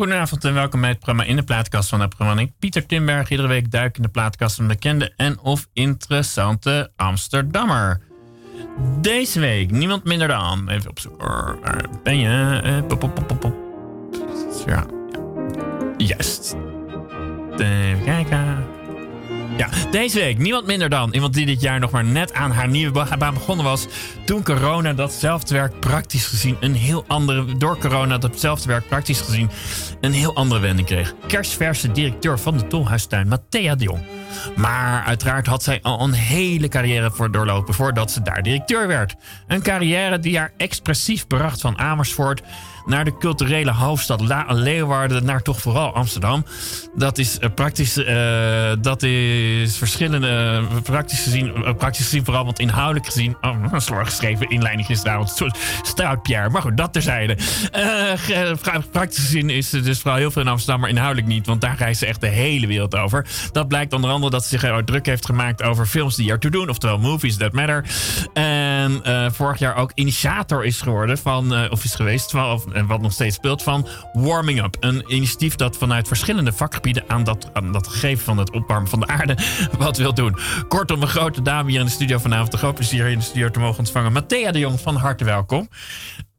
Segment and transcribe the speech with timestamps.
[0.00, 2.40] Goedenavond en welkom bij het programma In de Plaatkast van het programma.
[2.40, 8.00] Ik, Pieter Timberg, iedere week duik in de plaatkast van bekende en of interessante Amsterdammer.
[9.00, 10.68] Deze week niemand minder dan.
[10.68, 11.26] Even opzoeken.
[11.60, 12.84] Waar ben je?
[12.88, 13.54] Pop.
[14.66, 14.86] Ja.
[15.96, 16.56] Juist.
[17.58, 18.79] Even kijken.
[19.56, 22.68] Ja, deze week niemand minder dan iemand die dit jaar nog maar net aan haar
[22.68, 23.86] nieuwe baan begonnen was.
[24.24, 27.56] Toen corona datzelfde werk praktisch gezien een heel andere.
[27.56, 29.50] Door corona datzelfde werk praktisch gezien
[30.00, 31.14] een heel andere wending kreeg.
[31.26, 34.00] Kerstverse directeur van de Tolhuistuin, Matthea de Jong.
[34.56, 39.14] Maar uiteraard had zij al een hele carrière voor doorlopen voordat ze daar directeur werd.
[39.46, 42.42] Een carrière die haar expressief bracht van Amersfoort
[42.86, 46.44] naar de culturele hoofdstad Leeuwarden, naar toch vooral Amsterdam.
[46.94, 53.06] Dat is uh, praktisch, uh, dat is verschillende, praktisch gezien, praktisch gezien vooral, want inhoudelijk
[53.06, 55.42] gezien, oh, een slor geschreven inleiding gisteravond,
[55.82, 57.36] stout Pierre, maar goed, dat terzijde.
[58.90, 61.76] praktisch gezien is er dus vooral heel veel in Amsterdam, maar inhoudelijk niet, want daar
[61.76, 63.26] reist ze echt de hele wereld over.
[63.52, 66.68] Dat blijkt onder andere dat ze zich druk heeft gemaakt over films die ertoe doen,
[66.68, 67.84] oftewel Movies That Matter.
[68.32, 73.00] En vorig jaar ook initiator is geworden van, of is geweest, van, of, en wat
[73.00, 74.76] nog steeds speelt, van Warming Up.
[74.80, 79.00] Een initiatief dat vanuit verschillende vakgebieden aan dat, aan dat gegeven van het opwarmen van
[79.00, 79.36] de aarde
[79.78, 80.36] wat wil doen.
[80.68, 82.52] Kortom, een grote dame hier in de studio vanavond.
[82.52, 84.12] Een groot plezier hier in de studio te mogen ontvangen.
[84.12, 85.68] Matthea de Jong, van harte welkom.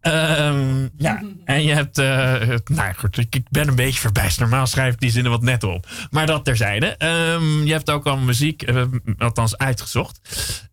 [0.02, 2.00] Um, ja, en je hebt.
[2.00, 4.40] Uh, nou goed, ik ben een beetje verbijst.
[4.40, 5.88] Normaal schrijf ik die zinnen wat net op.
[6.10, 6.96] Maar dat terzijde.
[7.06, 8.84] Um, je hebt ook al muziek, uh,
[9.18, 10.20] althans uitgezocht.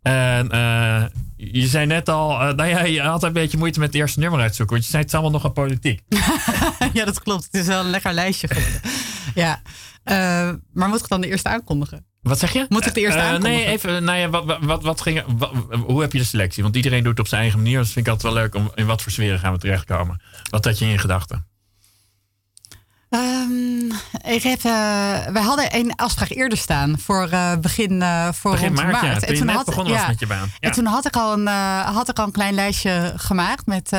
[0.03, 1.05] En uh,
[1.37, 2.29] je zei net al.
[2.55, 4.75] nou ja, je had een beetje moeite met het eerste nummer uitzoeken.
[4.75, 6.03] Want je zei het allemaal nog een politiek.
[6.93, 7.45] ja, dat klopt.
[7.45, 8.81] Het is wel een lekker lijstje geworden.
[9.35, 9.63] ja.
[10.73, 12.08] maar moet ik dan de eerste aankondigen?
[12.23, 12.67] Wat zeg je?
[12.69, 14.05] Moet ik de eerste uh, Nee, even.
[14.05, 15.53] Nou ja, wat, wat, wat ging, wat,
[15.87, 16.63] hoe heb je de selectie?
[16.63, 17.79] Want iedereen doet het op zijn eigen manier.
[17.79, 20.21] Dus vind ik altijd wel leuk om in wat voor sferen gaan we terechtkomen.
[20.51, 21.47] Wat had je in gedachten?
[23.11, 23.93] Um,
[24.25, 24.73] ik heb, uh,
[25.27, 28.93] wij hadden een afspraak eerder staan voor uh, begin, uh, voor begin maart.
[28.93, 29.21] maart.
[29.21, 30.39] Ja, en toen had, begonnen ja, was met je baan.
[30.39, 30.69] Ja.
[30.69, 31.47] En toen had ik, al een,
[31.85, 33.91] had ik al een klein lijstje gemaakt met,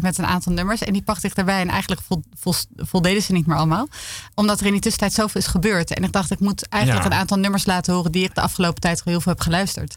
[0.00, 0.80] met een aantal nummers.
[0.80, 1.60] En die pakte ik erbij.
[1.60, 3.88] En eigenlijk vol, vol, voldeden ze niet meer allemaal.
[4.34, 5.94] Omdat er in die tussentijd zoveel is gebeurd.
[5.94, 8.80] En ik dacht, ik moet eigenlijk een aantal nummers laten horen die ik de afgelopen
[8.80, 9.94] tijd heel veel heb geluisterd.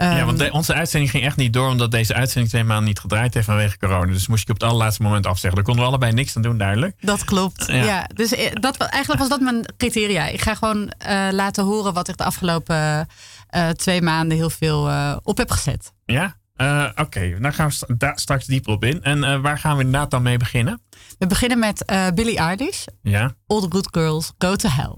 [0.00, 2.98] Ja, want de, onze uitzending ging echt niet door omdat deze uitzending twee maanden niet
[2.98, 4.12] gedraaid heeft vanwege corona.
[4.12, 5.54] Dus moest ik op het allerlaatste moment afzeggen.
[5.54, 6.96] Daar konden we allebei niks aan doen, duidelijk.
[7.00, 7.66] Dat klopt.
[7.66, 10.26] Ja, dus eh, dat, eigenlijk was dat mijn criteria.
[10.26, 13.08] Ik ga gewoon uh, laten horen wat ik de afgelopen
[13.56, 14.90] uh, twee maanden heel veel
[15.22, 15.92] op heb gezet.
[16.04, 16.92] Ja, oké.
[16.96, 17.38] Okay.
[17.40, 19.02] Dan gaan we daar straks dieper op in.
[19.02, 20.80] En waar gaan we inderdaad dan mee beginnen?
[21.18, 22.84] We beginnen met Billie Eilish.
[23.02, 23.34] Ja.
[23.46, 24.96] All the good girls go to hell.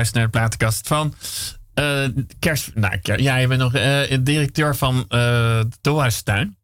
[0.00, 1.14] Luistert naar de platenkast van
[1.74, 2.04] eh,
[2.38, 2.74] Kerst.
[2.74, 6.58] Nou, ja, je bent nog eh, directeur van eh, de.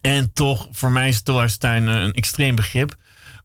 [0.00, 2.96] En toch, voor mij is Tolhuistuin een extreem begrip.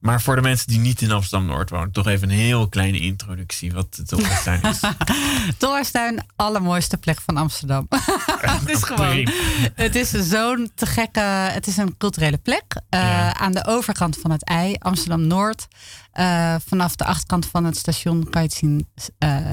[0.06, 3.00] Maar voor de mensen die niet in Amsterdam Noord wonen, toch even een heel kleine
[3.00, 4.80] introductie wat de Tolhuistuin is.
[5.58, 7.88] Tolhuistuin, allermooiste plek van Amsterdam.
[8.42, 9.28] het is gewoon.
[9.74, 11.20] Het is zo'n te gekke.
[11.20, 12.64] Het is een culturele plek.
[12.90, 13.34] eh, Ja.
[13.34, 15.68] Aan de overkant van het ei, Amsterdam Noord.
[16.12, 18.88] Eh, vanaf de achterkant van het station kan je het zien.
[19.18, 19.46] eh,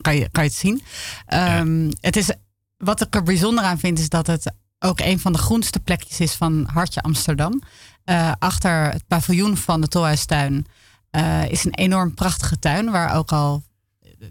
[0.00, 0.82] kan je, kan je het zien.
[1.26, 2.30] Ehm, het is,
[2.76, 6.20] wat ik er bijzonder aan vind, is dat het ook een van de groenste plekjes
[6.20, 7.62] is van Hartje Amsterdam.
[8.04, 10.66] Eh, achter het paviljoen van de Tolhuistuin
[11.10, 12.90] eh, is een enorm prachtige tuin.
[12.90, 13.62] Waar ook al,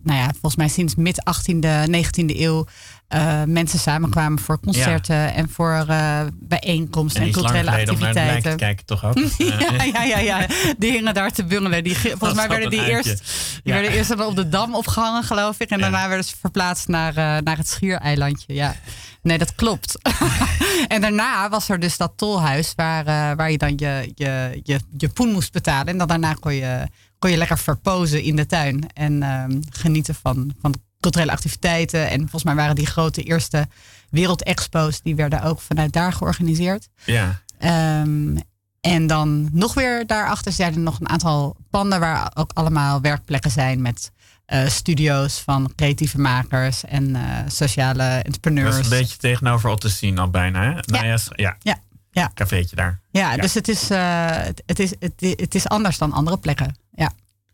[0.04, 2.66] nou ja, volgens mij sinds mid 18e, 19e eeuw
[3.08, 8.58] eh, mensen samenkwamen voor concerten en voor eh, bijeenkomsten En culturele om de activiteiten.
[8.58, 9.18] kijken, toch ook?
[9.38, 10.46] ja, ja, ja, ja.
[10.78, 11.84] Die hingen daar te bungelen.
[11.84, 13.18] Die, ge- volgens mij werden die eerst, die
[13.64, 13.74] Ja.
[13.74, 15.70] werden eerst op de dam opgehangen, geloof ik.
[15.70, 18.54] En daarna werden ze verplaatst naar, eh, naar het schiereilandje.
[18.54, 18.76] Ja.
[19.22, 19.98] Nee, dat klopt.
[20.88, 25.10] en daarna was er dus dat tolhuis waar, waar je dan je, je, je, je
[25.10, 25.88] poen moest betalen.
[25.88, 26.88] En dan daarna kon je,
[27.20, 28.90] kon je lekker verpozen in de tuin.
[28.94, 32.10] En ehm, genieten van, van culturele activiteiten.
[32.10, 33.68] En volgens mij waren die grote eerste
[34.10, 36.90] wereldexpo's, die werden ook vanuit daar georganiseerd.
[37.06, 38.38] Ja, Ehm,
[38.82, 43.52] en dan nog weer daarachter zijn er nog een aantal panden waar ook allemaal werkplekken
[43.52, 44.12] zijn met
[44.46, 48.78] eh, studio's van creatieve makers en eh, sociale dat entrepreneurs.
[48.78, 50.62] is een beetje tegenover Otto zien al bijna.
[50.64, 50.80] Hè?
[50.86, 51.56] Nou ja, s- ja.
[51.60, 51.80] Ja,
[52.12, 52.32] ja.
[52.34, 53.00] cafeetje daar.
[53.12, 53.42] Ja, Ja.
[53.42, 56.76] dus het is, eh, het, het is, het, het is anders dan andere plekken.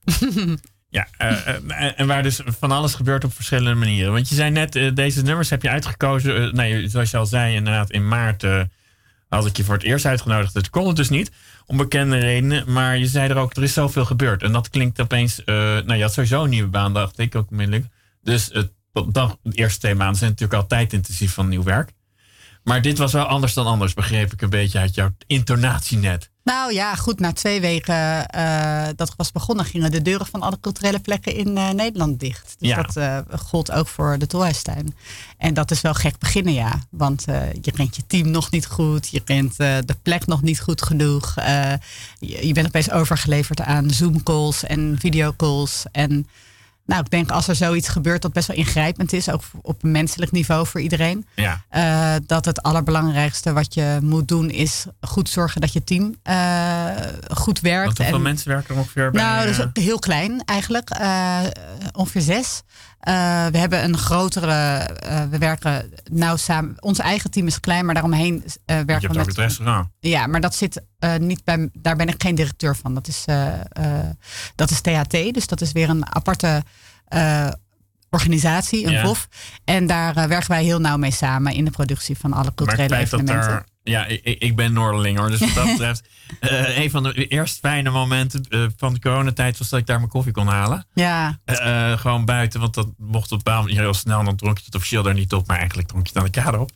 [0.96, 1.08] Ja.
[1.18, 4.12] Eh, eh, en waar dus van alles gebeurt op verschillende manieren.
[4.12, 6.56] Want je zei net, eh, deze nummers heb je uitgekozen.
[6.56, 8.44] nee, zoals je al zei, inderdaad, in maart
[9.30, 10.54] had ik je voor het eerst uitgenodigd.
[10.54, 11.32] Dat kon het dus niet,
[11.66, 12.72] om bekende redenen.
[12.72, 14.44] Maar je zei er ook, er is zoveel gebeurd.
[14.44, 17.86] En dat klinkt opeens, nou je had sowieso een nieuwe baan, dacht ik ook onmiddellijk.
[18.22, 21.92] Dus het, de eerste twee maanden zijn natuurlijk altijd intensief van nieuw werk.
[22.64, 26.32] Maar dit was wel anders dan anders, begreep ik een beetje uit jouw intonatie net.
[26.46, 30.60] Nou ja, goed, na twee weken eh, dat was begonnen, gingen de deuren van alle
[30.62, 32.56] culturele plekken in eh, Nederland dicht.
[32.60, 32.82] Dus Ja.
[32.82, 34.96] dat eh, gold ook voor de Tolhuistuin.
[35.38, 36.80] En dat is wel gek beginnen, ja.
[36.90, 37.24] Want
[37.62, 41.36] je kent je team nog niet goed, je kent de plek nog niet goed genoeg.
[42.20, 45.84] je, je bent opeens overgeleverd aan Zoom-calls en videocalls.
[45.92, 46.28] En
[46.86, 49.92] nou, ik denk als er zoiets gebeurt dat best wel ingrijpend is, ook op een
[49.92, 51.26] menselijk niveau voor iedereen.
[51.36, 56.16] Ja, Eh, dat het allerbelangrijkste wat je moet doen is goed zorgen dat je team
[56.24, 56.86] eh,
[57.32, 57.86] goed werkt.
[57.86, 59.22] want hoeveel En- mensen werken er ongeveer bij?
[59.24, 60.90] nou, dat is eh, heel klein eigenlijk.
[61.94, 62.62] Ongeveer zes.
[63.06, 63.14] Eh,
[63.48, 64.52] we hebben een grotere.
[64.52, 66.76] eh, we werken nauw samen.
[66.80, 69.26] Ons eigen team is klein, maar daaromheen eh, je werken hebt we ook met.
[69.26, 69.88] het restaurant.
[70.00, 71.70] Ja, maar dat zit eh, niet bij.
[71.74, 72.94] Daar ben ik geen directeur van.
[72.94, 74.10] Dat is, eh, eh,
[74.56, 75.34] dat is THT.
[75.34, 76.64] Dus dat is weer een aparte
[77.06, 77.48] eh,
[78.10, 79.02] organisatie, een Ja.
[79.06, 79.28] VOF.
[79.66, 82.54] En daar eh, werken wij heel nauw mee samen in de productie van alle Maar
[82.54, 83.66] culturele dat evenementen.
[83.88, 85.30] Ja, ik, ik ben Noorderling hoor.
[85.30, 86.08] Dus wat dat betreft...
[86.40, 89.98] eh, een van de eerst fijne momenten eh, van de coronatijd was dat ik daar
[89.98, 90.86] mijn koffie kon halen.
[90.94, 94.24] Ja, Eh, gewoon buiten, want dat mocht op een heel snel.
[94.24, 96.42] Dan dronk je het officieel daar niet op, maar eigenlijk dronk je het aan de
[96.42, 96.72] kade op.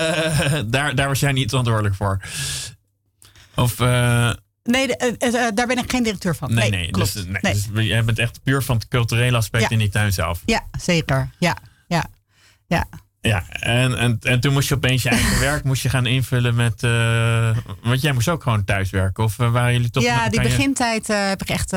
[0.72, 2.20] Daar, daar was jij niet verantwoordelijk voor.
[3.54, 3.78] Of...
[4.62, 4.86] nee,
[5.54, 6.54] daar ben ik geen directeur van.
[6.54, 6.90] nee, nee, nee.
[6.90, 7.12] klopt.
[7.14, 7.52] Dus, nee, Nee.
[7.52, 9.70] dus jij bent echt puur van het culturele aspect Ja.
[9.70, 10.42] in die tuin zelf.
[10.44, 11.30] Ja, zeker.
[11.38, 11.56] Ja,
[11.88, 12.04] ja,
[12.66, 12.86] ja.
[13.20, 16.54] Ja, en, en, en toen moest je opeens je eigen werk moest je gaan invullen
[16.54, 16.82] met...
[16.82, 19.24] Uh, want jij moest ook gewoon thuiswerken.
[19.24, 20.02] Of uh, waren jullie toch...
[20.02, 21.70] Ja, die begintijd uh, heb ik echt...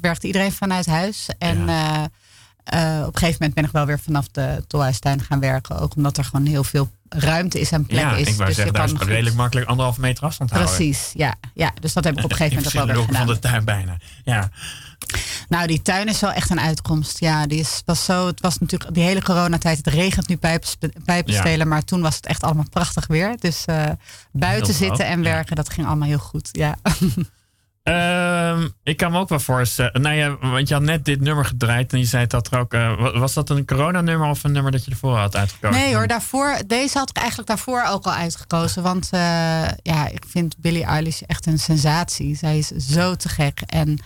[0.00, 1.28] werkte iedereen vanuit huis.
[1.38, 2.04] En ja.
[2.04, 5.78] op een gegeven moment ben ik wel weer vanaf de tolhuistuin gaan werken.
[5.78, 8.28] Ook omdat er gewoon heel veel ruimte is en plek ja, is.
[8.28, 9.02] ik wou dus zeggen, daar is goed...
[9.02, 10.74] redelijk makkelijk anderhalve meter afstand houden.
[10.74, 11.72] Precies, ja, ja.
[11.80, 13.26] Dus dat heb ik op een gegeven moment ook wel weer gedaan.
[13.26, 14.50] van de tuin bijna, ja.
[15.48, 17.20] Nou, die tuin is wel echt een uitkomst.
[17.20, 18.26] Ja, die is, was zo.
[18.26, 19.76] Het was natuurlijk die hele coronatijd.
[19.76, 20.36] Het regent nu
[21.04, 21.64] pijpenstelen, ja.
[21.64, 23.36] maar toen was het echt allemaal prachtig weer.
[23.38, 23.84] Dus uh,
[24.32, 25.62] buiten zitten en werken, ja.
[25.62, 26.48] dat ging allemaal heel goed.
[26.52, 26.76] Ja.
[27.84, 30.02] Uh, ik kan me ook wel voorstellen.
[30.02, 32.74] Nou ja, want je had net dit nummer gedraaid en je zei dat er ook.
[32.74, 35.80] Uh, was dat een coronanummer of een nummer dat je ervoor had uitgekozen?
[35.80, 38.82] Nee hoor, daarvoor, deze had ik eigenlijk daarvoor ook al uitgekozen.
[38.82, 39.20] Want uh,
[39.82, 42.36] ja, ik vind Billie Eilish echt een sensatie.
[42.36, 43.60] Zij is zo te gek.
[43.66, 43.98] En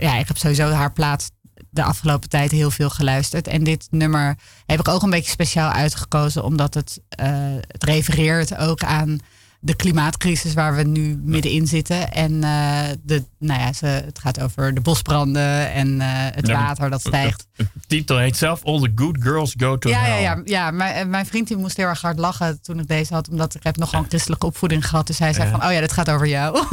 [0.00, 1.30] ja, ik heb sowieso haar plaats
[1.70, 3.46] de afgelopen tijd heel veel geluisterd.
[3.46, 7.26] En dit nummer heb ik ook een beetje speciaal uitgekozen, omdat het, uh,
[7.66, 9.18] het refereert ook aan
[9.62, 12.12] de klimaatcrisis waar we nu middenin zitten.
[12.12, 16.54] En uh, de, nou ja, ze, het gaat over de bosbranden en uh, het ja,
[16.54, 17.46] water dat stijgt.
[17.56, 20.22] De, de titel heet zelf All the Good Girls Go to ja, Hell.
[20.22, 20.70] Ja, ja, ja.
[20.70, 23.28] Mijn, mijn vriend die moest heel erg hard lachen toen ik deze had.
[23.28, 25.06] Omdat ik heb nogal een christelijke opvoeding gehad.
[25.06, 25.56] Dus hij zei uh.
[25.56, 26.58] van, oh ja, dit gaat over jou.
[26.58, 26.70] Oh,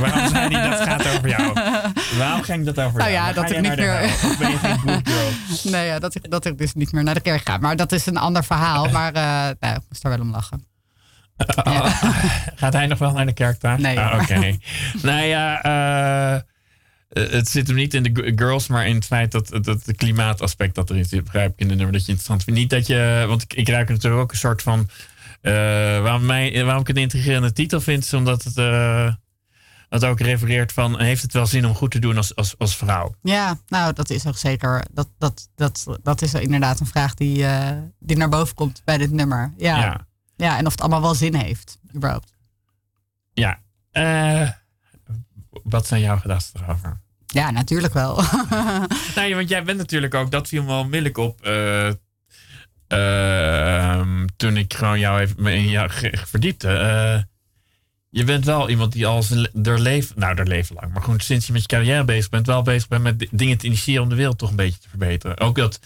[0.00, 1.52] waarom zei hij dat gaat over jou?
[2.18, 3.26] Waarom ging dat over nou jou?
[3.26, 4.02] ja, dat ik niet meer...
[4.02, 5.30] Of ben je geen good girl?
[5.72, 7.56] nee, ja, dat, ik, dat ik dus niet meer naar de kerk ga.
[7.56, 8.88] Maar dat is een ander verhaal.
[8.88, 10.77] Maar nou, ik moest daar wel om lachen.
[12.60, 13.80] Gaat hij nog wel naar de kerk daar?
[13.80, 14.00] Nee.
[14.00, 14.32] Ah, Oké.
[14.32, 14.60] Okay.
[15.02, 15.64] nou ja,
[16.36, 16.40] uh,
[17.08, 20.74] het zit hem niet in de girls, maar in het feit dat, dat het klimaataspect
[20.74, 22.60] dat erin zit, begrijp ik in de nummer dat je interessant vindt.
[22.60, 24.88] Niet dat je, want ik, ik ruik natuurlijk ook een soort van.
[25.42, 25.52] Uh,
[26.02, 28.56] waarom, mij, waarom ik het een intrigerende titel vind, is omdat het.
[28.56, 29.12] Uh,
[29.90, 33.14] ook refereert van, heeft het wel zin om goed te doen als, als, als vrouw?
[33.22, 34.84] Ja, nou, dat is ook zeker.
[34.92, 38.98] Dat, dat, dat, dat is inderdaad een vraag die, uh, die naar boven komt bij
[38.98, 39.52] dit nummer.
[39.56, 39.78] Ja.
[39.78, 40.06] ja.
[40.38, 42.32] Ja, en of het allemaal wel zin heeft, überhaupt.
[43.32, 43.58] Ja.
[43.92, 44.50] Uh,
[45.62, 47.00] wat zijn jouw gedachten erover?
[47.26, 48.14] Ja, natuurlijk wel.
[49.14, 51.46] want jij bent natuurlijk ook, dat viel me wel onmiddellijk op.
[51.46, 51.90] Uh,
[52.88, 56.68] uh, toen ik gewoon jou even in jou verdiepte.
[58.18, 61.46] Je bent wel iemand die al zijn leven, nou, er leven lang, maar gewoon sinds
[61.46, 64.14] je met je carrière bezig bent, wel bezig bent met dingen te initiëren om de
[64.14, 65.40] wereld toch een beetje te verbeteren.
[65.40, 65.80] Ook dat,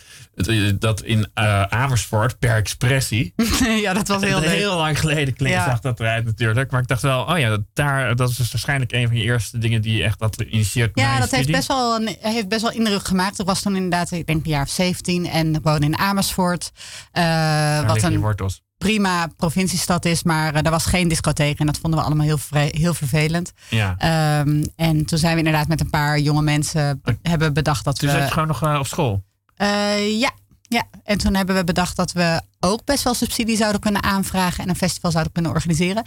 [0.79, 3.35] dat in uh, Amersfoort per expressie.
[3.85, 4.41] ja, dat was heel.
[4.63, 5.65] Heel lang geleden klinkt, ja.
[5.65, 6.71] zag dat eruit natuurlijk.
[6.71, 9.23] Maar ik dacht wel, oh ja, dat, daar, dat is dus waarschijnlijk een van je
[9.23, 10.91] eerste dingen die je echt had geïnitieerd.
[10.95, 13.41] Ja, dat heeft best, wel een, heeft best wel indruk gemaakt.
[13.41, 16.73] Ik was toen inderdaad, ik denk een jaar of 17 en ik woonde in Amersfoort.
[17.13, 21.79] Uh, wat een, wortels prima provinciestad is, maar uh, er was geen discotheek en dat
[21.79, 23.53] vonden we allemaal heel, heel vervelend.
[23.69, 23.97] Ja.
[24.41, 27.99] Um, en toen zijn we inderdaad met een paar jonge mensen be hebben bedacht dat
[27.99, 28.15] toen we.
[28.15, 29.23] Toen zat je gewoon nog uh, op school?
[29.59, 30.31] Uh, ja.
[30.63, 34.65] ja, en toen hebben we bedacht dat we ook best wel subsidie zouden kunnen aanvragen
[34.65, 36.03] en een festival zouden kunnen organiseren.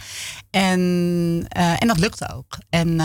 [0.50, 2.58] En, en dat lukte ook.
[2.70, 3.00] En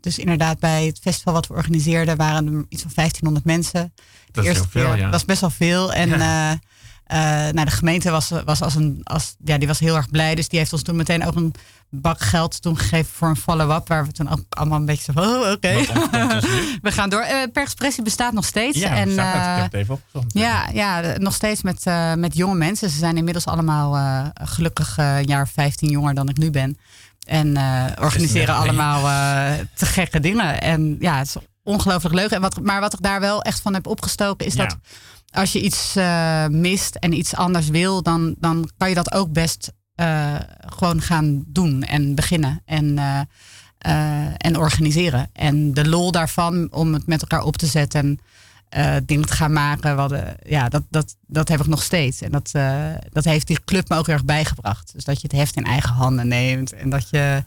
[0.00, 3.92] dus inderdaad, bij het festival wat we organiseerden waren er iets van 1500 mensen.
[3.92, 5.10] De dat is heel veel, keer, ja.
[5.10, 5.92] Dat is best wel veel.
[5.92, 6.58] En ja.
[7.14, 10.34] Uh, nou, de gemeente was, was, als een, als, ja, die was heel erg blij.
[10.34, 11.54] Dus die heeft ons toen meteen ook een
[11.90, 13.88] bak geld toen gegeven voor een follow-up.
[13.88, 15.50] Waar we toen ook allemaal een beetje zo van, oh, oké.
[15.50, 15.86] Okay.
[16.82, 17.20] we gaan door.
[17.20, 18.78] Uh, per expressie bestaat nog steeds.
[18.78, 20.02] Ja, en, uh, ik heb het even.
[20.28, 21.84] Ja, ja, nog steeds met,
[22.16, 22.90] met jonge mensen.
[22.90, 26.78] Ze zijn inmiddels allemaal gelukkig een jaar 15 jonger dan ik nu ben.
[27.26, 27.56] En
[28.00, 29.02] organiseren allemaal
[29.74, 30.60] te gekke dingen.
[30.60, 32.30] En ja, het is ongelooflijk leuk.
[32.30, 34.66] En wat, maar wat ik daar wel echt van heb opgestoken is ja.
[34.66, 34.76] dat
[35.34, 39.32] als je iets uh, mist en iets anders wil, dan, dan kan je dat ook
[39.32, 43.20] best uh, gewoon gaan doen en beginnen en, uh,
[44.36, 45.30] en organiseren.
[45.32, 48.18] En de lol daarvan om het met elkaar op te zetten en
[49.06, 52.20] dingen te gaan maken, hadden, ja, dat, dat, dat heb ik nog steeds.
[52.20, 52.50] En dat,
[53.12, 54.92] dat heeft die club me ook erg bijgebracht.
[54.94, 57.44] Dus dat je het heft in eigen handen neemt en dat je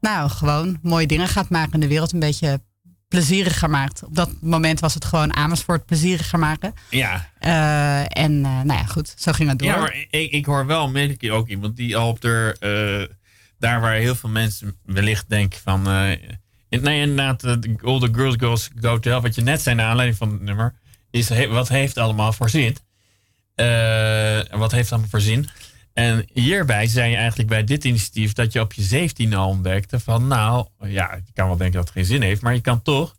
[0.00, 2.60] nou gewoon mooie dingen gaat maken en de wereld een beetje
[3.08, 4.04] plezieriger maakt.
[4.04, 6.74] Op dat moment was het gewoon Amersfoort plezieriger maken.
[6.90, 7.30] Ja.
[7.40, 9.68] Uh, en uh, nou ja, goed, zo ging het door.
[9.68, 12.56] Ja, maar ik, ik hoor wel onmiddellijk ook iemand die al op de...
[13.08, 13.16] Uh,
[13.58, 15.82] daar waar heel veel mensen wellicht denken van...
[15.82, 17.44] nee, inderdaad,
[17.82, 20.40] All the Girls Girls Go to Hell, wat je net zei naar aanleiding van het
[20.40, 20.74] nummer...
[21.10, 22.76] is wat heeft allemaal voor zin?
[24.50, 25.48] wat heeft allemaal voor zin?
[25.98, 30.00] En hierbij zei je eigenlijk bij dit initiatief dat je op je 17 al ontdekte
[30.00, 32.82] van nou, ja, je kan wel denken dat het geen zin heeft, maar je kan
[32.82, 33.16] toch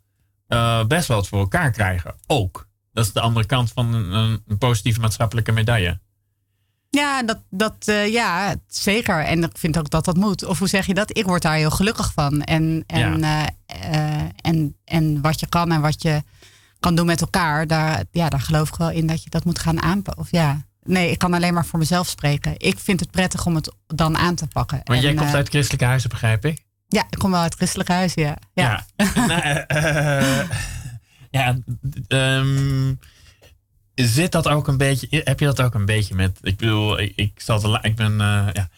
[0.47, 2.15] uh, best wel het voor elkaar krijgen.
[2.27, 2.67] Ook.
[2.93, 5.99] Dat is de andere kant van een, een positieve maatschappelijke medaille.
[6.89, 9.23] Ja, dat, dat, uh, ja, zeker.
[9.23, 10.45] En ik vind ook dat dat moet.
[10.45, 11.17] Of hoe zeg je dat?
[11.17, 12.41] Ik word daar heel gelukkig van.
[12.41, 13.49] En, en, ja.
[13.91, 16.23] uh, en, en wat je kan en wat je
[16.79, 19.59] kan doen met elkaar, daar, ja, daar geloof ik wel in dat je dat moet
[19.59, 20.23] gaan aanpakken.
[20.23, 22.53] Of ja, nee, ik kan alleen maar voor mezelf spreken.
[22.57, 24.81] Ik vind het prettig om het dan aan te pakken.
[24.83, 26.63] Maar jij En, komt eh, uit christelijke huizen, begrijp ik?
[26.87, 28.37] Ja, ik kom wel uit christelijk huis, ja.
[28.53, 28.85] Ja.
[28.95, 29.05] Ja.
[29.27, 30.49] Nou, eh, eh,
[31.31, 31.57] ja,
[32.07, 32.93] ehm,
[33.95, 37.13] zit dat ook een beetje, heb je dat ook een beetje met, ik bedoel, ik,
[37.15, 38.69] ik zal te la- ik ben, eh, ja.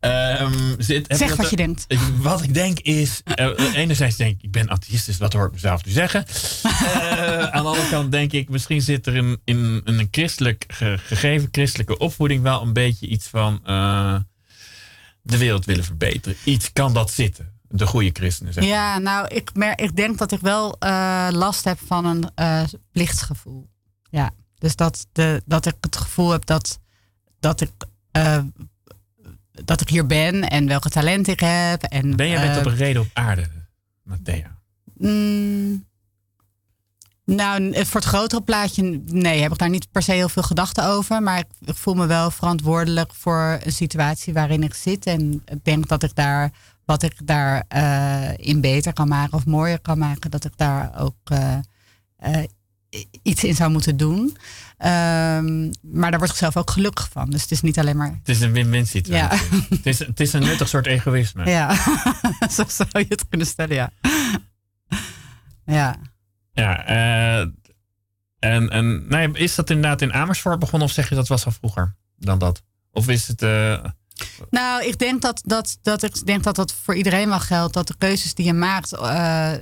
[0.00, 1.86] Ehm, zit, Zeg wat je denkt.
[2.16, 5.52] Wat ik denk is, eh, enerzijds denk ik, ik ben atheïst, dus dat hoor ik
[5.52, 6.24] mezelf nu zeggen.
[6.26, 10.98] Eh, aan de andere kant denk ik, misschien zit er in, in een christelijk ge-
[10.98, 14.16] gegeven christelijke opvoeding wel een beetje iets van eh,
[15.22, 16.36] de wereld willen verbeteren.
[16.44, 17.58] Iets kan dat zitten.
[17.68, 18.64] De goede christenen zeg.
[18.64, 20.76] Ja, nou, ik, ik denk dat ik wel
[21.30, 22.30] last heb van een
[22.92, 23.68] plichtsgevoel.
[24.10, 26.80] Ja, dus dat, de, dat ik het gevoel heb dat,
[27.40, 27.70] dat, ik,
[29.52, 31.82] dat ik hier ben en welke talent ik heb.
[31.82, 33.48] En, Ben jij met eh, op een reden op aarde,
[34.02, 34.58] Matthea?
[34.96, 35.84] Mm,
[37.24, 40.42] nou, n- voor het grotere plaatje, nee, heb ik daar niet per se heel veel
[40.42, 41.22] gedachten over.
[41.22, 45.06] Maar ik, ik voel me wel verantwoordelijk voor een situatie waarin ik zit.
[45.06, 46.50] En ik denk dat ik daar,
[46.84, 51.00] wat ik daar eh, in beter kan maken of mooier kan maken, dat ik daar
[51.00, 51.56] ook eh,
[52.16, 52.44] eh,
[53.22, 54.36] iets in zou moeten doen.
[54.80, 57.30] Em, maar daar word ik zelf ook gelukkig van.
[57.30, 58.14] Dus het is niet alleen maar.
[58.18, 59.66] Het is een win-win situatie.
[59.70, 61.50] Het, is, het is een nuttig soort egoïsme.
[61.50, 61.74] Ja,
[62.56, 63.90] zo zou je het kunnen stellen, ja.
[65.64, 65.96] Ja.
[66.52, 67.40] Ja, eh,
[68.38, 71.52] en, en nou is dat inderdaad in Amersfoort begonnen of zeg je dat was al
[71.52, 72.62] vroeger dan dat?
[72.92, 73.42] Of is het...
[73.42, 73.84] eh,
[74.50, 77.74] Nou, ik denk dat, dat, dat, ik denk dat dat voor iedereen wel geldt.
[77.74, 79.52] Dat de keuzes die je maakt eh,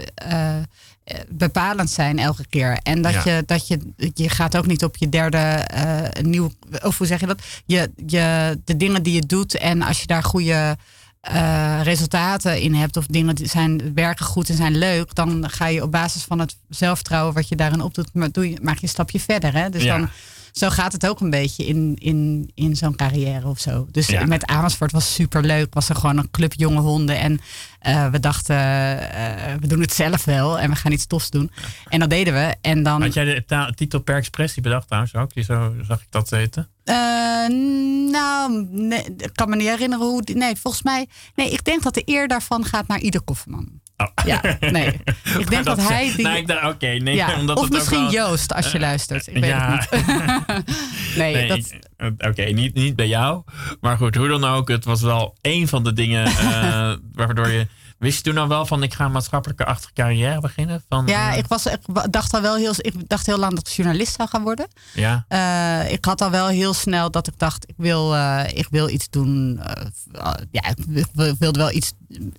[1.28, 2.78] bepalend zijn elke keer.
[2.82, 3.22] En dat, Ja.
[3.24, 3.78] je, dat je,
[4.14, 6.50] je gaat ook niet op je derde eh, nieuw...
[6.82, 7.42] Of hoe zeg je dat?
[7.66, 10.76] Je, je, de dingen die je doet en als je daar goede
[11.20, 12.96] eh, resultaten in hebt...
[12.96, 15.14] of dingen die zijn, werken goed en zijn leuk...
[15.14, 18.08] dan ga je op basis van het zelfvertrouwen wat je daarin opdoet...
[18.12, 19.52] Maar doe je, maak je een stapje verder.
[19.54, 19.70] Hè?
[19.70, 19.98] Dus Ja.
[19.98, 20.08] dan
[20.52, 23.86] zo gaat het ook een beetje in, in, in zo'n carrière of zo.
[23.90, 24.26] Dus Ja.
[24.26, 25.74] met Amersfoort was super leuk.
[25.74, 27.18] Was er gewoon een club jonge honden.
[27.18, 27.40] En
[27.78, 30.58] eh, we dachten, eh, we doen het zelf wel.
[30.58, 31.50] En we gaan iets tofs doen.
[31.88, 32.54] En dat deden we.
[32.60, 33.02] En dan.
[33.02, 35.34] had jij de titel per expressie bedacht trouwens ook?
[35.34, 36.68] Die zo zag ik dat weten.
[36.84, 36.94] Eh,
[38.10, 40.22] nou, nee, ik kan me niet herinneren hoe.
[40.22, 41.06] die- Nee, volgens mij.
[41.34, 43.68] Nee, ik denk dat de eer daarvan gaat naar ieder Kofferman.
[44.00, 44.06] Oh.
[44.26, 45.00] Ja, nee.
[45.38, 46.12] Ik denk dat, hij.
[46.16, 47.14] Die, Nou, ik dacht, oké, nee.
[47.14, 49.26] ja, omdat of het misschien wel- Joost, als je luistert.
[49.26, 49.86] Ik weet ja.
[49.90, 50.66] het niet.
[51.16, 53.42] nee, Nee, dat, eh, oké, niet, niet bij jou.
[53.80, 54.68] Maar goed, hoe dan ook.
[54.68, 57.66] Het was wel één van de dingen eh, waardoor je...
[57.98, 60.84] Wist je toen al wel van, ik ga een maatschappelijke achtige carrière beginnen?
[60.88, 61.78] Van, ja, eh, ik, was, ik
[62.10, 64.66] dacht al wel heel, ik dacht heel lang dat ik journalist zou gaan worden.
[64.94, 65.24] ja.
[65.28, 68.88] Eh, ik had al wel heel snel dat ik dacht, ik wil, eh, ik wil
[68.88, 69.60] iets doen.
[69.62, 71.92] eh, ja, ik wil- wilde wel iets,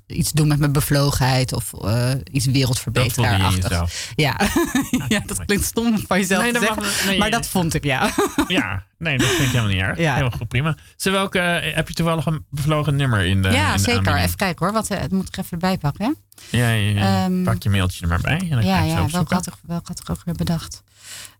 [0.07, 3.91] iets doen met mijn bevlogenheid of eh, iets wereldverbeteraarachtig.
[4.15, 4.39] Ja.
[5.07, 6.83] ja, dat klinkt stom van jezelf Nee, te dat zeggen.
[6.83, 8.09] mag- nee, maar dat vond ik, ja.
[8.47, 9.97] Ja, nee, dat vind ik helemaal niet erg.
[9.97, 10.13] Ja.
[10.15, 10.75] Helemaal goed, prima.
[10.95, 13.97] Zo, welke, eh, heb je toevallig een bevlogen nummer in de ja, in de zeker.
[13.97, 14.23] aanbieding?
[14.25, 16.05] Even kijken hoor, wat, eh, het moet ik even erbij pakken.
[16.05, 16.11] Hè?
[16.57, 17.23] Ja, ja, ja.
[17.25, 18.37] Ehm, pak je mailtje er maar bij.
[18.39, 20.83] En dan Ja, ja welke had, ik, welke had ik ook weer bedacht?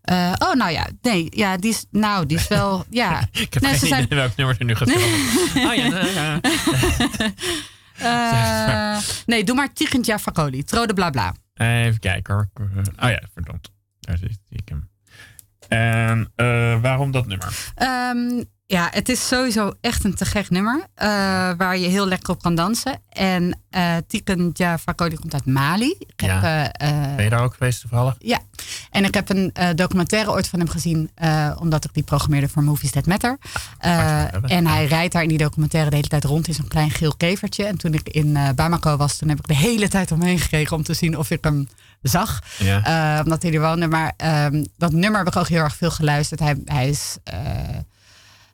[0.02, 3.28] Eh, oh, nou ja, nee, ja, die is, nou, die is wel, ja.
[3.32, 5.68] Ik heb Nee, ze geen zijn- idee welk nummer er nu gaat komen.
[5.68, 6.40] Oh ja, ja.
[8.00, 11.34] Eh, nee, doe maar Tigentja Fakoli, Trode bla bla.
[11.54, 12.48] Even kijken hoor.
[13.02, 13.70] Oh ja, verdomd.
[14.00, 14.88] Daar zie ik hem.
[15.68, 17.72] En eh, waarom dat nummer?
[17.74, 20.84] Ehm, ja, het is sowieso echt een te gek nummer.
[20.94, 21.08] eh,
[21.56, 23.00] waar je heel lekker op kan dansen.
[23.08, 25.94] En eh Tiken Fakoli komt uit Mali.
[25.98, 26.72] Ik heb, Ja.
[26.72, 28.14] eh, Ben je daar ook geweest toevallig?
[28.18, 28.38] ja,
[28.90, 31.10] en ik heb een documentaire ooit van hem gezien,
[31.58, 33.38] omdat ik die programmeerde voor Movies That Matter.
[33.80, 34.42] Even.
[34.44, 37.14] en hij rijdt daar in die documentaire de hele tijd rond in zo'n klein geel
[37.16, 37.64] kevertje.
[37.64, 40.82] En toen ik in Bamako was, toen heb ik de hele tijd omheen gekregen om
[40.82, 41.68] te zien of ik hem
[42.02, 42.40] zag.
[42.58, 43.20] Ja.
[43.24, 43.86] Omdat hij er woonde.
[43.86, 46.40] Maar ehm, dat nummer heb ik ook heel erg veel geluisterd.
[46.40, 47.16] Hij, hij is.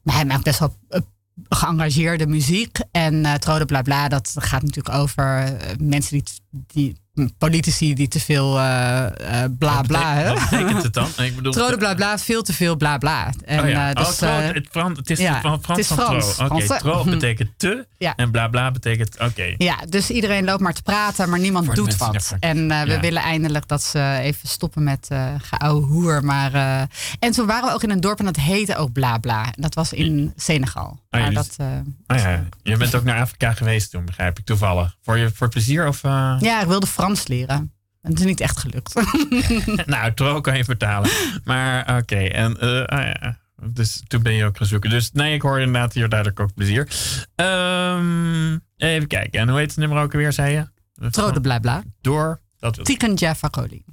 [0.06, 1.00] Nou, hij maakt best wel eh,
[1.48, 2.78] geëngageerde muziek.
[2.90, 7.04] En eh Trode Bla Bla, dat gaat natuurlijk over eh, mensen die, die.
[7.38, 10.14] Politici die te veel eh, eh, bla Wat bla.
[10.14, 10.34] betekent- hè?
[10.34, 11.08] Wat betekent het dan?
[11.24, 13.32] Ik bedoel, Trode Bla Bla, veel te veel bla bla.
[13.44, 13.88] En, oh ja.
[13.94, 16.38] eh, dus, oh, eh, het, Frans, het is ja, van Frans het is van Frans.
[16.38, 17.10] Oké, Frans, tro hm.
[17.10, 18.14] betekent te Ja.
[18.16, 19.54] en bla bla betekent oké.
[19.58, 22.34] Ja, dus iedereen loopt maar te praten, maar niemand Voor doet wat.
[22.40, 26.24] En eh, we willen eindelijk dat ze even stoppen met eh geouwe hoer.
[26.24, 26.80] Maar, eh,
[27.18, 29.44] en toen waren we ook in een dorp en dat heette ook Bla Bla.
[29.54, 30.98] Dat was in Senegal.
[31.18, 31.66] Ja, maar dus- dat,
[32.06, 34.96] eh, Oh ja, je bent ook naar Afrika geweest toen, begrijp ik, toevallig.
[35.02, 36.04] Voor, je, voor plezier of...
[36.04, 36.36] eh?
[36.40, 37.72] ja, ik wilde Frans leren.
[38.02, 38.94] En het is niet echt gelukt.
[39.86, 41.10] nou, tro kan je vertalen.
[41.44, 43.38] Maar oké, en eh, ah ja.
[43.70, 44.90] Dus toen ben je ook gaan zoeken.
[44.90, 46.88] Dus nee, ik hoor inderdaad hier duidelijk ook plezier.
[47.34, 49.40] Ehm, even kijken.
[49.40, 51.10] En hoe heet het nummer ook alweer, zei je?
[51.10, 51.82] Trode Bla Bla.
[52.00, 52.40] Door.
[52.58, 53.84] Dat Tiken Jaffa Koli.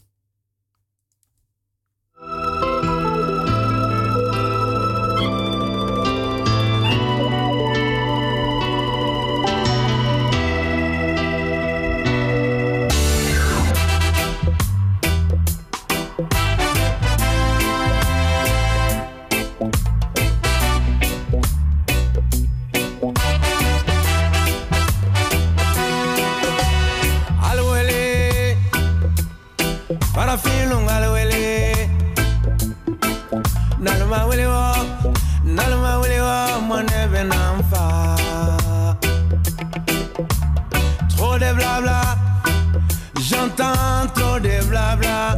[44.43, 45.37] J'entends trop de blabla.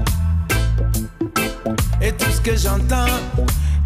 [2.01, 3.13] Et tout ce que j'entends,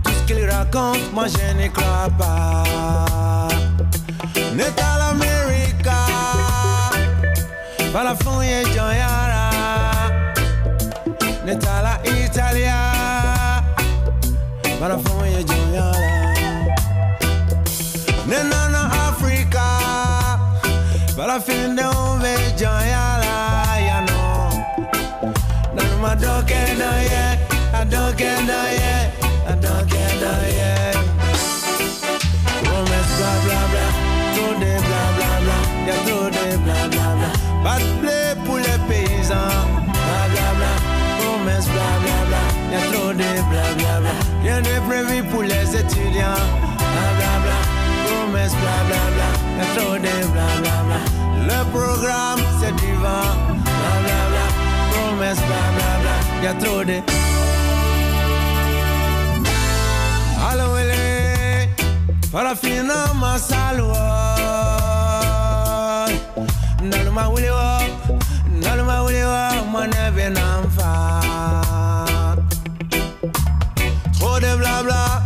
[0.03, 3.47] tout ce qu'il raconte, moi je n'y crois pas.
[4.55, 5.99] Natal America,
[7.93, 9.49] la fouille Joyara.
[11.45, 12.91] Netala Italia,
[14.82, 15.91] la fouille Joyara.
[18.27, 19.67] Nenana Africa,
[21.17, 21.82] la fin de
[22.58, 22.88] Joyara,
[25.99, 27.38] Nanuma doke na ye,
[27.73, 29.12] I don't get na ye,
[29.47, 30.93] I don't get na ye.
[32.63, 33.85] Romance bla bla bla,
[34.33, 35.57] trop de bla bla bla,
[35.88, 37.29] y'a trop de bla bla bla.
[37.63, 40.71] Pas de blé pour les paysans, bla bla bla.
[41.19, 44.13] Romance bla bla bla, y'a trop de bla bla bla.
[44.41, 46.45] Rien de prévu pour les étudiants,
[46.93, 47.57] bla bla bla.
[48.07, 50.99] Romance bla bla bla, y'a trop de bla bla bla.
[51.49, 53.35] Le programme c'est du vent,
[53.65, 54.45] bla bla bla.
[54.91, 55.88] Romance bla bla
[56.43, 57.04] jag tror det.
[60.38, 61.69] Hallå Willy,
[62.32, 64.36] parafina masalwa.
[66.82, 67.82] Naluma Willy wa,
[68.63, 71.21] naluma Willy wa, maneve namfa.
[74.19, 75.21] Trop de blabla,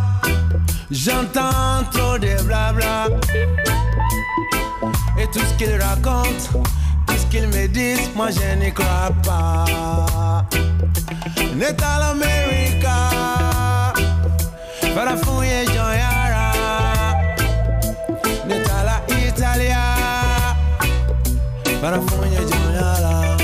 [0.91, 3.07] j'entends trop de blabla.
[5.19, 6.49] Et tout ce qu'il raconte,
[7.07, 10.45] tout ce qu'il me dit, moi je n'y crois pas.
[11.63, 12.93] Natal America.
[14.93, 16.51] Para fouille Joyara
[18.45, 19.81] Netala Italia
[21.81, 23.37] Para fouille Joyara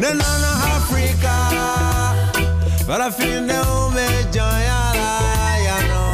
[0.00, 1.34] Nenana Africa.
[2.86, 5.12] Para fin de ume Joyara
[5.66, 6.06] Ya no.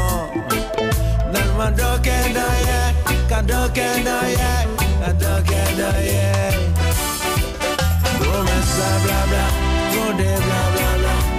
[1.33, 2.81] Nalma doke da ye
[3.29, 4.53] Kadoke da ye
[5.01, 6.28] Kadoke da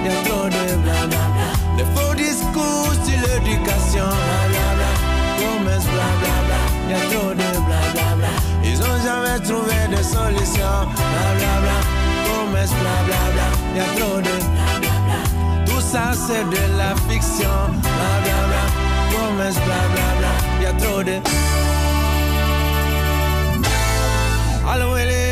[0.03, 4.91] bla Y'a trop de bla bla bla les faux discours sur l'éducation, blablabla.
[5.37, 6.61] Promesses, blablabla.
[6.89, 8.31] Y'a trop de blablabla.
[8.65, 10.75] Ils ont jamais trouvé de solution,
[11.13, 11.77] blablabla.
[12.25, 13.47] Promesses, blablabla.
[13.77, 15.19] Y'a trop de blablabla.
[15.67, 18.63] Tout ça c'est de la fiction, blablabla.
[19.11, 20.33] Promesses, blablabla.
[20.61, 21.21] Y'a trop de.
[24.69, 25.28] Allo, Willy.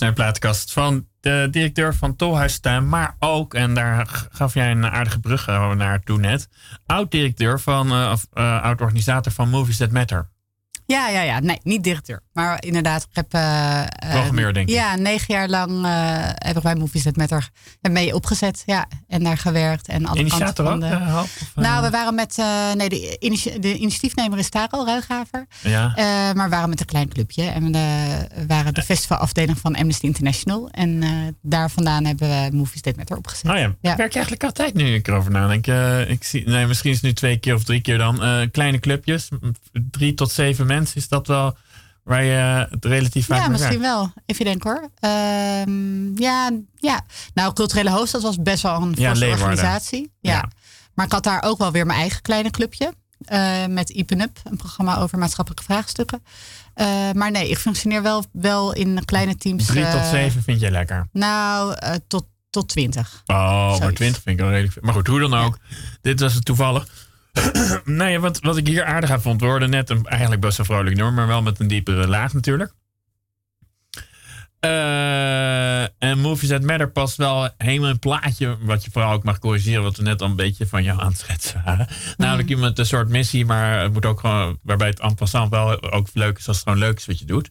[0.00, 4.86] Naar de plaatkast van de directeur van Tolhuistuin, maar ook, en daar gaf jij een
[4.86, 6.48] aardige brug eh, naartoe net,
[6.86, 10.30] oud-directeur van, eh, eh, oud-organisator van Movies That Matter.
[10.86, 11.40] Ja, ja, ja.
[11.40, 12.22] Nee, niet directeur.
[12.32, 13.32] Maar inderdaad, ik heb...
[13.34, 14.74] eh, eh, Programmeur, denk ik.
[14.74, 17.48] Ja, negen jaar lang eh heb ik bij Movies That Matter
[17.80, 18.62] mee opgezet.
[18.66, 19.88] Ja, en daar gewerkt.
[19.88, 21.04] En alle Initiator kanten van de...
[21.10, 22.36] eh, of, Nou, we waren met...
[22.76, 25.46] nee, de, initi- de initiatiefnemer is Taro Ruigaver.
[25.62, 25.92] ja.
[26.34, 27.42] Maar we waren met een klein clubje.
[27.44, 30.68] En we waren de festivalafdeling van Amnesty International.
[30.70, 31.02] En
[31.42, 33.50] daar vandaan hebben we Movies That Matter opgezet.
[33.50, 33.96] Oh ja, Ja.
[33.96, 35.66] werk je eigenlijk altijd nu ik erover nadenk?
[36.08, 38.48] Ik zie, nee, misschien is het nu twee keer of drie keer dan.
[38.50, 39.28] Kleine clubjes,
[39.90, 41.56] drie tot zeven mensen, is dat wel
[42.04, 44.12] waar je het relatief vaak Ja, misschien wel.
[44.26, 44.88] Even denken hoor.
[44.98, 47.00] Ehm, ja, ja,
[47.34, 50.12] nou, Culturele Hoofdstad was best wel een Ja, organisatie.
[50.20, 50.32] Ja.
[50.32, 50.48] Ja.
[50.94, 52.92] Maar ik had daar ook wel weer mijn eigen kleine clubje.
[53.22, 56.22] eh, met Ipen Up, een programma over maatschappelijke vraagstukken.
[56.74, 59.66] Eh, maar nee, ik functioneer wel, wel in kleine teams.
[59.66, 61.08] Drie tot eh, zeven vind jij lekker?
[61.12, 63.22] Nou, tot tot 20.
[63.26, 63.92] Oh, maar.
[63.92, 64.80] 20 vind ik wel redelijk.
[64.84, 65.58] Maar goed, hoe dan ook.
[66.00, 66.86] Dit was het toevallig.
[67.84, 70.66] nee, wat, wat ik hier aardig aan vond, we hoorden net een eigenlijk best wel
[70.66, 72.72] vrolijk nummer, maar wel met een diepere laag natuurlijk.
[74.60, 79.38] Eh, en Movies That Matter past wel helemaal een plaatje, wat je vooral ook mag
[79.38, 81.86] corrigeren, wat we net al een beetje van jou aan het schetsen waren.
[82.16, 85.92] Namelijk iemand een soort missie, maar het moet ook gewoon, waarbij het en passant wel
[85.92, 87.50] ook leuk is als het gewoon leuk is wat je doet.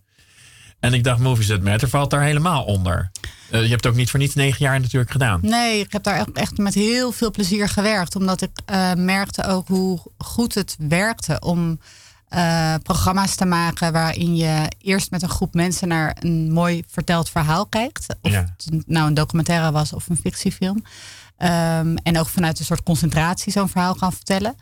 [0.81, 3.11] En ik dacht, Movies That Matter valt daar helemaal onder.
[3.51, 5.39] Eh, je hebt het ook niet voor niets negen jaar natuurlijk gedaan.
[5.43, 8.15] Nee, ik heb daar echt- met heel veel plezier gewerkt.
[8.15, 11.79] Omdat ik eh, merkte ook hoe goed het werkte om
[12.27, 17.29] eh, programma's te maken waarin je eerst met een groep mensen naar een mooi verteld
[17.29, 18.05] verhaal kijkt.
[18.21, 18.39] Of Ja.
[18.63, 20.83] het nou een documentaire was of een fictiefilm.
[21.37, 24.55] Ehm, en ook vanuit een soort concentratie zo'n verhaal kan vertellen.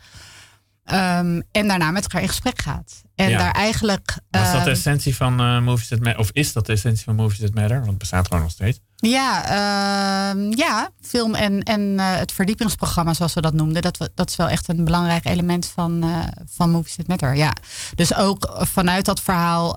[0.84, 3.02] Ehm, en daarna met elkaar in gesprek gaat.
[3.14, 3.38] En Ja.
[3.38, 4.16] daar eigenlijk.
[4.30, 6.18] Was dat de ehm, essentie van eh, Movies That Matter?
[6.20, 7.76] Of is dat de essentie van Movies That Matter?
[7.76, 8.80] Want het bestaat gewoon nog steeds.
[8.96, 14.28] Ja, ehm, ja, film en, en eh, het verdiepingsprogramma, zoals we dat noemden, dat, dat
[14.30, 16.18] is wel echt een belangrijk element van, eh
[16.50, 17.36] van Movies That Matter.
[17.36, 17.52] Ja.
[17.94, 19.76] Dus ook vanuit dat verhaal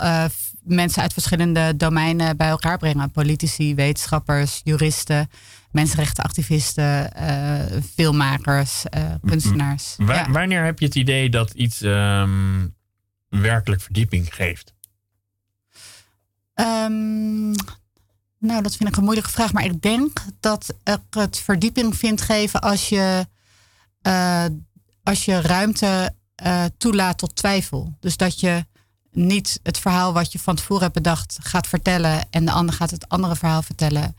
[0.64, 3.12] mensen uit verschillende domeinen bij elkaar brengen.
[3.12, 5.30] Politici, wetenschappers, juristen,
[5.72, 9.96] mensenrechtenactivisten, eh, filmmakers, eh, kunstenaars.
[9.98, 10.32] Ja.
[10.32, 12.68] Wanneer heb je het idee dat iets ehm,
[13.30, 14.74] werkelijk verdieping geeft?
[16.54, 17.52] Ehm,
[18.38, 19.54] nou, dat vind ik een moeilijke vraag.
[19.54, 23.28] Maar ik denk dat ik het verdieping vind geven als je,
[24.02, 24.46] eh,
[25.04, 26.16] als je ruimte
[26.78, 27.98] toelaat tot twijfel.
[28.00, 28.66] Dus dat je
[29.14, 32.92] niet het verhaal wat je van tevoren hebt bedacht gaat vertellen en de ander gaat
[32.92, 34.16] het andere verhaal vertellen.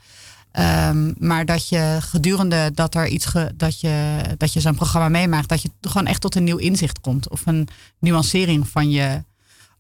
[0.50, 5.08] Ehm, maar dat je gedurende dat er iets ge- dat je, dat je zo'n programma
[5.08, 7.28] meemaakt, dat je gewoon echt tot een nieuw inzicht komt.
[7.28, 9.24] Of een nuancering van je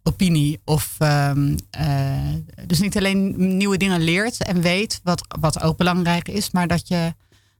[0.02, 0.60] opinie.
[0.64, 2.18] Of ehm, eh,
[2.66, 6.88] dus niet alleen nieuwe dingen leert en weet, wat, wat ook belangrijk is, maar dat
[6.88, 7.14] je,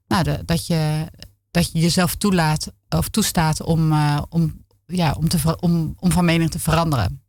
[0.07, 1.05] nou, dat je,
[1.51, 6.25] dat je jezelf toelaat of toestaat om, eh, om, ja, om, te, om, om van
[6.25, 7.23] mening te veranderen.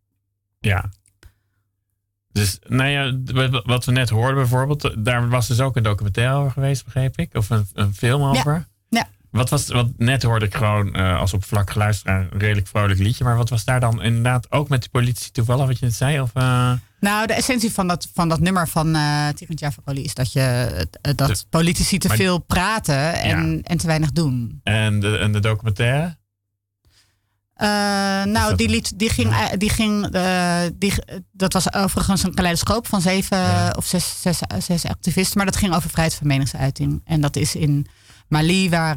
[0.58, 0.90] Ja.
[2.32, 3.18] Dus, nou ja,
[3.64, 7.34] wat we net hoorden bijvoorbeeld, daar was dus ook een documentaire over geweest, begreep ik?
[7.34, 8.66] Of een, een film over?
[8.88, 9.08] Ja.
[9.30, 12.98] Wat was, wat net hoorde ik gewoon eh, als op vlak geluisterd een redelijk vrolijk
[12.98, 15.94] liedje, maar wat was daar dan inderdaad ook met de politie toevallig wat je net
[15.94, 16.20] zei?
[16.20, 20.14] Of, eh, Nou, de essentie van dat, van dat nummer van uh, Tigran Jaffaroli is
[20.14, 20.40] dat, je,
[21.02, 24.60] eh, dat De- politici te maar- veel praten en, en te weinig doen.
[24.62, 26.16] en, de, en de documentaire?
[27.56, 27.68] Eh,
[28.24, 30.92] nou, die, liet, die ging, eh, die ging eh, die,
[31.32, 33.74] dat was overigens een kaleidoscoop van zeven Ja.
[33.76, 37.00] of zes, zes, zes activisten, maar dat ging over vrijheid van meningsuiting.
[37.04, 37.86] En dat is in
[38.28, 38.96] Mali, waar,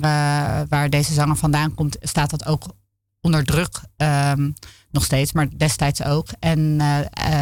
[0.69, 2.63] waar deze zanger vandaan komt, staat dat ook
[3.21, 3.79] onder druk.
[3.97, 4.51] ehm,
[4.91, 6.27] nog steeds, maar destijds ook.
[6.39, 6.79] En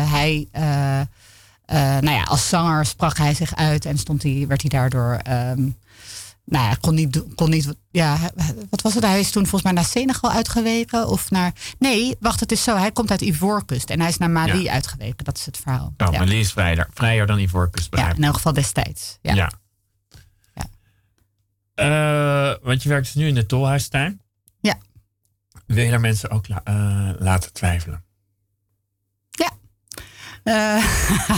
[0.10, 0.48] hij,
[2.00, 5.14] nou ja, als zanger sprak hij zich uit en stond hij, werd hij daardoor.
[5.24, 5.70] ehm,
[6.50, 7.74] nou ja, kon niet, kon niet.
[7.92, 8.18] Ja,
[8.70, 9.04] wat was het?
[9.04, 11.08] Hij is toen volgens mij naar Senegal uitgeweken.
[11.08, 11.54] Of naar.
[11.80, 12.76] Nee, wacht, het is zo.
[12.78, 14.72] Hij komt uit Ivoorkust en hij is naar Mali Ja.
[14.74, 15.26] uitgeweken.
[15.26, 15.94] Dat is het verhaal.
[15.98, 16.18] Oh, ja.
[16.18, 19.18] maar die is vrijer, vrijer dan Ivoorkust, ja, in elk geval destijds.
[19.22, 19.34] Ja.
[19.34, 19.52] Ja.
[21.76, 24.22] Eh, want je werkt dus nu in de Tolhuistuin.
[24.60, 24.78] Ja.
[25.66, 28.04] Wil je daar mensen ook la- eh, laten twijfelen?
[30.48, 30.84] Eh,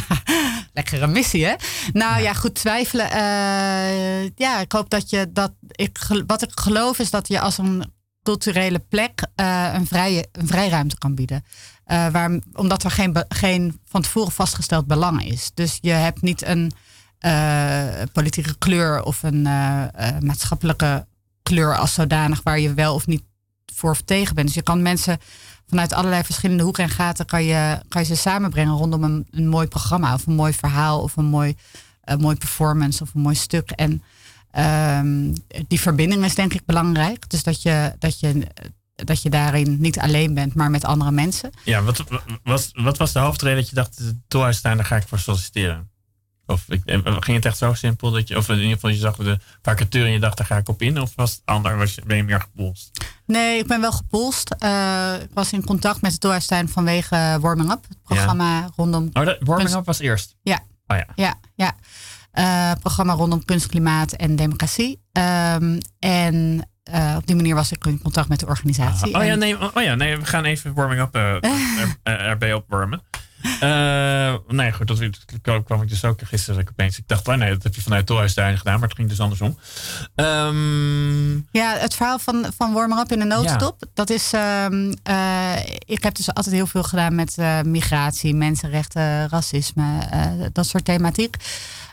[0.74, 1.54] lekkere missie, hè?
[1.93, 3.12] Nou ja, goed twijfelen.
[3.12, 5.52] eh, ja, ik hoop dat je dat.
[5.72, 7.93] Ik, wat ik geloof is dat je als een
[8.24, 11.43] culturele plek eh, een, vrije, een vrijruimte kan bieden.
[11.86, 15.52] Waar, omdat er geen, geen van tevoren vastgesteld belang is.
[15.54, 16.72] Dus je hebt niet een
[18.12, 19.41] politieke kleur of een
[20.19, 21.08] maatschappelijke
[21.43, 23.24] kleur als zodanig waar je wel of niet
[23.76, 24.48] voor of tegen bent.
[24.48, 25.19] Dus je kan mensen
[25.69, 29.67] vanuit allerlei verschillende hoeken en gaten kan je, kan je ze samenbrengen rondom een, mooi
[29.67, 31.55] programma of een mooi verhaal of een mooi,
[32.03, 33.71] een mooi performance of een mooi stuk.
[33.71, 34.03] En
[34.51, 35.34] ehm,
[35.67, 37.29] die verbinding is denk ik belangrijk.
[37.29, 38.47] Dus dat je, dat, je,
[38.95, 41.49] dat je daarin niet alleen bent, maar met andere mensen.
[41.63, 42.03] Ja, wat,
[42.43, 45.88] was, wat was de hoofdreden dat je dacht, Tolhuistuin, daar ga ik voor solliciteren?
[46.49, 49.15] Of eh, ging het echt zo simpel dat je, of in ieder geval je zag
[49.15, 51.01] de vacature en je dacht, daar ga ik op in?
[51.01, 53.05] Of was het ander, was je, ben je meer gepolst?
[53.25, 54.55] Nee, ik ben wel gepolst.
[54.59, 57.85] Eh, ik was in contact met de Doorstuin vanwege Warming Up.
[57.89, 60.35] Het programma rondom Oh, dat warming up was eerst?
[60.41, 60.59] Ja.
[60.88, 61.05] Oh ja.
[61.15, 61.75] Ja, ja.
[62.31, 65.01] Eh, programma rondom kunst, klimaat en democratie.
[65.12, 66.63] Ehm, en
[67.17, 69.15] op die manier was ik in contact met de organisatie.
[69.15, 71.39] Oh ja, nee, oh ja, nee, we gaan even warming up er,
[72.03, 73.01] er- erbij opwarmen.
[73.60, 74.99] Eh, nee, goed, dat
[75.41, 76.97] dat kwam ik dus ook gisteren opeens.
[76.97, 79.58] Ik dacht, oh nee, dat heb je vanuit Tolhuistuin gedaan, maar het ging dus andersom.
[80.15, 83.84] Ehm, Ja, het verhaal van, van Warming Up in een noodstop.
[83.93, 84.34] Dat is.
[84.34, 89.99] ehm, eh, ik heb dus altijd heel veel gedaan met eh, migratie, mensenrechten, racisme,
[90.54, 91.36] dat soort thematiek.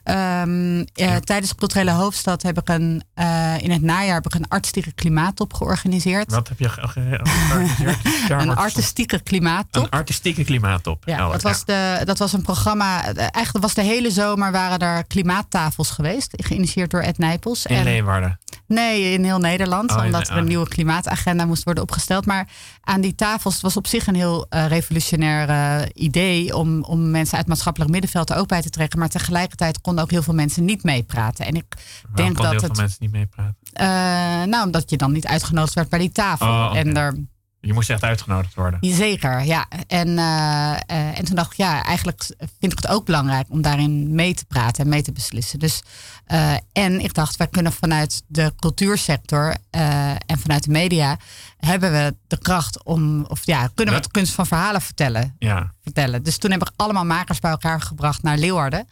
[0.06, 4.34] Ehm, eh, tijdens de culturele hoofdstad heb ik een, eh, in het najaar heb ik
[4.34, 6.30] een artistieke klimaattop georganiseerd.
[6.30, 8.30] Wat heb je ge- ge- georganiseerd?
[8.42, 9.82] Een artistieke klimaattop.
[9.84, 11.02] Een artistieke klimaattop.
[11.06, 13.04] Ja, Oh, dat, was de, dat was een programma.
[13.04, 16.32] eh, Eigenlijk was de hele zomer waren er klimaattafels geweest.
[16.36, 17.66] Geïnitieerd door Ed Nijpels.
[17.66, 18.38] In En- Leeuwarden.
[18.66, 19.90] Nee, in heel Nederland.
[19.90, 20.48] Oh, omdat er een oh.
[20.48, 22.26] nieuwe klimaatagenda moest worden opgesteld.
[22.26, 22.48] Maar
[22.80, 26.56] aan die tafels het was op zich een heel eh, revolutionair eh, idee.
[26.56, 28.98] Om, om mensen uit het maatschappelijk middenveld er ook bij te trekken.
[28.98, 31.46] Maar tegelijkertijd konden ook heel veel mensen niet meepraten.
[31.46, 32.78] En ik Waarom denk kan heel dat veel het.
[32.78, 33.56] mensen niet meepraten?
[33.72, 33.86] eh,
[34.50, 36.46] nou, omdat je dan niet uitgenodigd werd bij die tafel.
[36.46, 36.72] Oh.
[36.76, 37.14] En er
[37.66, 38.78] Je moest echt uitgenodigd worden.
[38.80, 39.66] Zeker, ja.
[39.86, 43.62] En, eh, eh, en toen dacht ik, ja, eigenlijk vind ik het ook belangrijk om
[43.62, 45.58] daarin mee te praten en mee te beslissen.
[45.58, 45.82] Dus,
[46.26, 49.56] eh, en ik dacht, wij kunnen vanuit de cultuursector
[50.26, 51.18] en vanuit de media
[51.58, 55.34] hebben we de kracht om, of ja, kunnen we het kunst van verhalen vertellen.
[55.38, 55.72] Ja.
[55.82, 56.22] vertellen.
[56.22, 58.88] Dus toen heb ik allemaal makers bij elkaar gebracht naar Leeuwarden.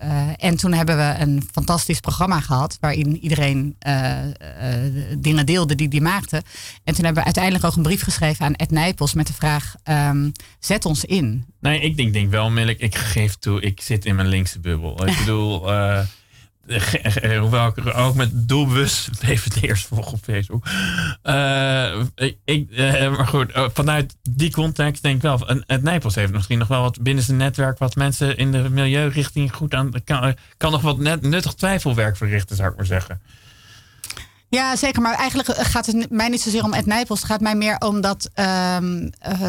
[0.00, 2.76] Eh, en toen hebben we een fantastisch programma gehad.
[2.80, 6.42] Waarin iedereen eh, eh, dingen deelde die die maakte.
[6.84, 9.14] En toen hebben we uiteindelijk ook een brief geschreven aan Ed Nijpels.
[9.14, 11.44] Met de vraag, ehm, zet ons in.
[11.60, 15.06] Nee, ik denk, denk wel, Milk, ik geef toe, ik zit in mijn linkse bubbel.
[15.06, 15.66] Ik bedoel,
[17.40, 20.66] hoewel ik er ook met doelbewust VVD'ers volg op Facebook.
[21.22, 22.02] Eh,
[22.44, 26.58] ik, eh, maar goed, eh, vanuit die context denk ik wel, het Nijpels heeft misschien
[26.58, 30.72] nog wel wat binnen zijn netwerk, wat mensen in de milieurichting goed aan, kan, kan
[30.72, 33.20] nog wat net, nuttig twijfelwerk verrichten, zou ik maar zeggen.
[34.50, 35.02] Ja, zeker.
[35.02, 37.18] Maar eigenlijk gaat het mij niet zozeer om Ed Nijpels.
[37.18, 38.76] Het gaat mij meer om dat eh,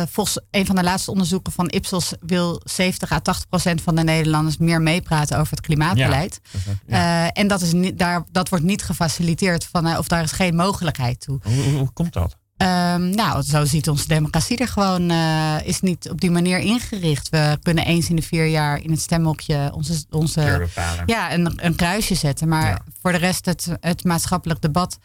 [0.09, 4.03] volgens een van de laatste onderzoeken van Ipsos wil 70 à 80 procent van de
[4.03, 6.41] Nederlanders meer meepraten over het klimaatbeleid.
[6.87, 7.25] Ja.
[7.25, 10.31] Eh, en dat, is niet, daar, dat wordt niet gefaciliteerd van, eh, of daar is
[10.31, 11.39] geen mogelijkheid toe.
[11.43, 12.37] Hoe, hoe, hoe komt dat?
[12.61, 17.29] Ehm, nou, zo ziet onze democratie er gewoon, eh, is niet op die manier ingericht.
[17.29, 20.67] We kunnen eens in de vier jaar in het stemhokje onze, onze
[21.05, 22.47] ja, een, een kruisje zetten.
[22.47, 22.79] Maar Ja.
[23.01, 24.97] voor de rest, het, het maatschappelijk debat.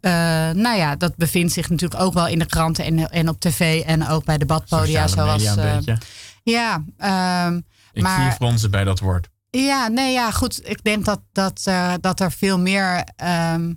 [0.00, 0.10] eh,
[0.50, 3.82] nou ja, dat bevindt zich natuurlijk ook wel in de kranten en, en op tv
[3.84, 5.06] en ook bij debatpodia.
[5.06, 5.98] Sociale zoals, media een beetje.
[6.42, 9.28] ja, ehm, Ik zie maar fronsen bij dat woord.
[9.50, 10.60] ja, nee, ja, goed.
[10.68, 11.62] Ik denk dat, dat,
[12.00, 13.04] dat er veel meer.
[13.16, 13.72] ehm,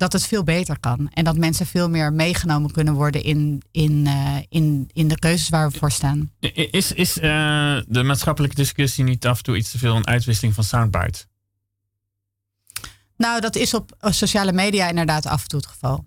[0.00, 1.10] dat het veel beter kan.
[1.12, 5.48] En dat mensen veel meer meegenomen kunnen worden in, in, eh, in, in de keuzes
[5.48, 6.32] waar we voor staan.
[6.70, 10.54] Is, is eh, de maatschappelijke discussie niet af en toe iets te veel een uitwisseling
[10.54, 11.26] van soundbites?
[13.16, 16.04] Nou, dat is op sociale media inderdaad af en toe het geval.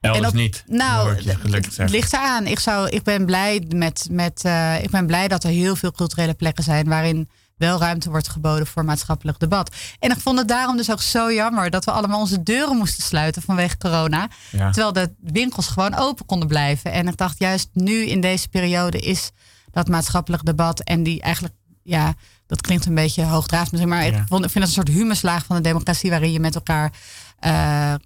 [0.00, 0.64] Elders op- niet.
[0.66, 2.46] Nou, het ligt eraan.
[2.46, 5.92] Ik, zou, ik, ben blij met, met, eh, ik ben blij dat er heel veel
[5.92, 9.74] culturele plekken zijn waarin wel ruimte wordt geboden voor maatschappelijk debat.
[9.98, 13.02] En ik vond het daarom dus ook zo jammer dat we allemaal onze deuren moesten
[13.02, 14.28] sluiten vanwege corona.
[14.50, 14.70] Ja.
[14.70, 16.92] Terwijl de winkels gewoon open konden blijven.
[16.92, 19.30] En ik dacht juist nu in deze periode is
[19.70, 22.14] dat maatschappelijk debat en die eigenlijk, ja,
[22.46, 24.16] dat klinkt een beetje misschien, maar Ja.
[24.18, 26.92] ik, vond, ik vind het een soort humuslaag van de democratie waarin je met elkaar
[27.38, 27.98] eh, eh,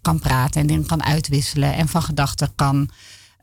[0.00, 2.90] kan praten en dingen kan uitwisselen en van gedachten kan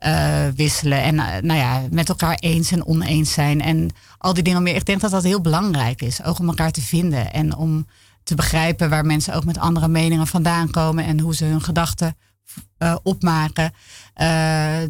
[0.00, 1.02] eh, wisselen.
[1.02, 4.74] En eh, nou ja, met elkaar eens en oneens zijn en al die dingen meer.
[4.74, 7.86] Ik denk dat dat heel belangrijk is, ook om elkaar te vinden en om
[8.22, 12.16] te begrijpen waar mensen ook met andere meningen vandaan komen en hoe ze hun gedachten
[12.78, 13.72] eh, opmaken.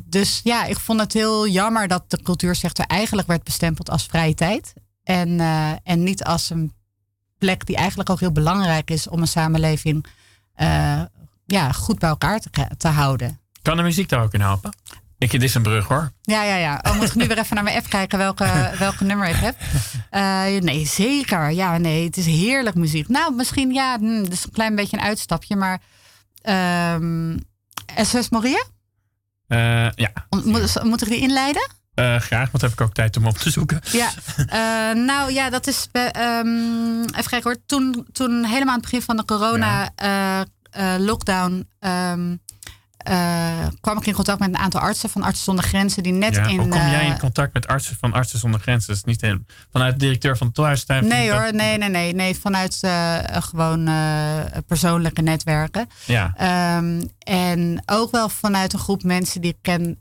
[0.05, 4.35] Dus ja, ik vond het heel jammer dat de cultuursector eigenlijk werd bestempeld als vrije
[4.35, 4.73] tijd.
[5.05, 5.41] En,
[5.83, 6.73] en niet als een
[7.39, 10.07] plek die eigenlijk ook heel belangrijk is om een samenleving
[11.47, 13.41] ja, goed bij elkaar te, te houden.
[13.63, 14.73] Kan de muziek daar ook in helpen?
[15.21, 16.11] Ik, dit is een brug hoor.
[16.23, 16.79] Ja, ja, ja.
[16.83, 19.57] Oh, moet ik nu weer even naar mijn app kijken welke, welke nummer ik heb?
[20.11, 21.51] Eh, nee, zeker.
[21.51, 23.09] Ja, nee, het is heerlijk muziek.
[23.09, 25.81] Nou, misschien, ja, hm, het is een klein beetje een uitstapje, maar
[26.43, 27.37] ehm
[27.97, 28.65] SOS Moria?
[29.47, 31.71] Eh, ja, Moet, moet ik die inleiden?
[31.95, 33.81] Eh, graag, want heb ik ook tijd om op te zoeken.
[33.93, 34.11] Ja,
[34.93, 35.89] nou ja, dat is.
[35.93, 37.57] ehm, even kijken hoor.
[37.67, 41.69] Toen, toen helemaal aan het begin van de corona-lockdown.
[43.81, 46.03] Kwam ik in contact met een aantal artsen van Artsen zonder Grenzen.
[46.03, 46.59] die net Ja, in.
[46.59, 48.87] Hoe kom jij in eh, contact met artsen van Artsen zonder Grenzen?
[48.89, 51.07] Dat is niet helemaal, vanuit de directeur van Tolhuistuin?
[51.07, 52.15] Nee hoor, nee, nee, nee.
[52.15, 53.85] nee vanuit eh, gewoon
[54.67, 55.89] persoonlijke netwerken.
[56.05, 59.99] Ja, Ehm, en ook wel vanuit een groep mensen die ik ken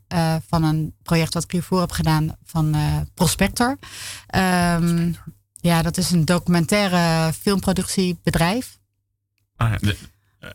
[0.50, 2.82] van een project wat ik hiervoor heb gedaan van eh,
[3.14, 3.78] Prospector.
[4.28, 5.12] Ehm,
[5.62, 8.78] ja, dat is een documentaire filmproductiebedrijf.
[9.56, 9.92] Ah, ja,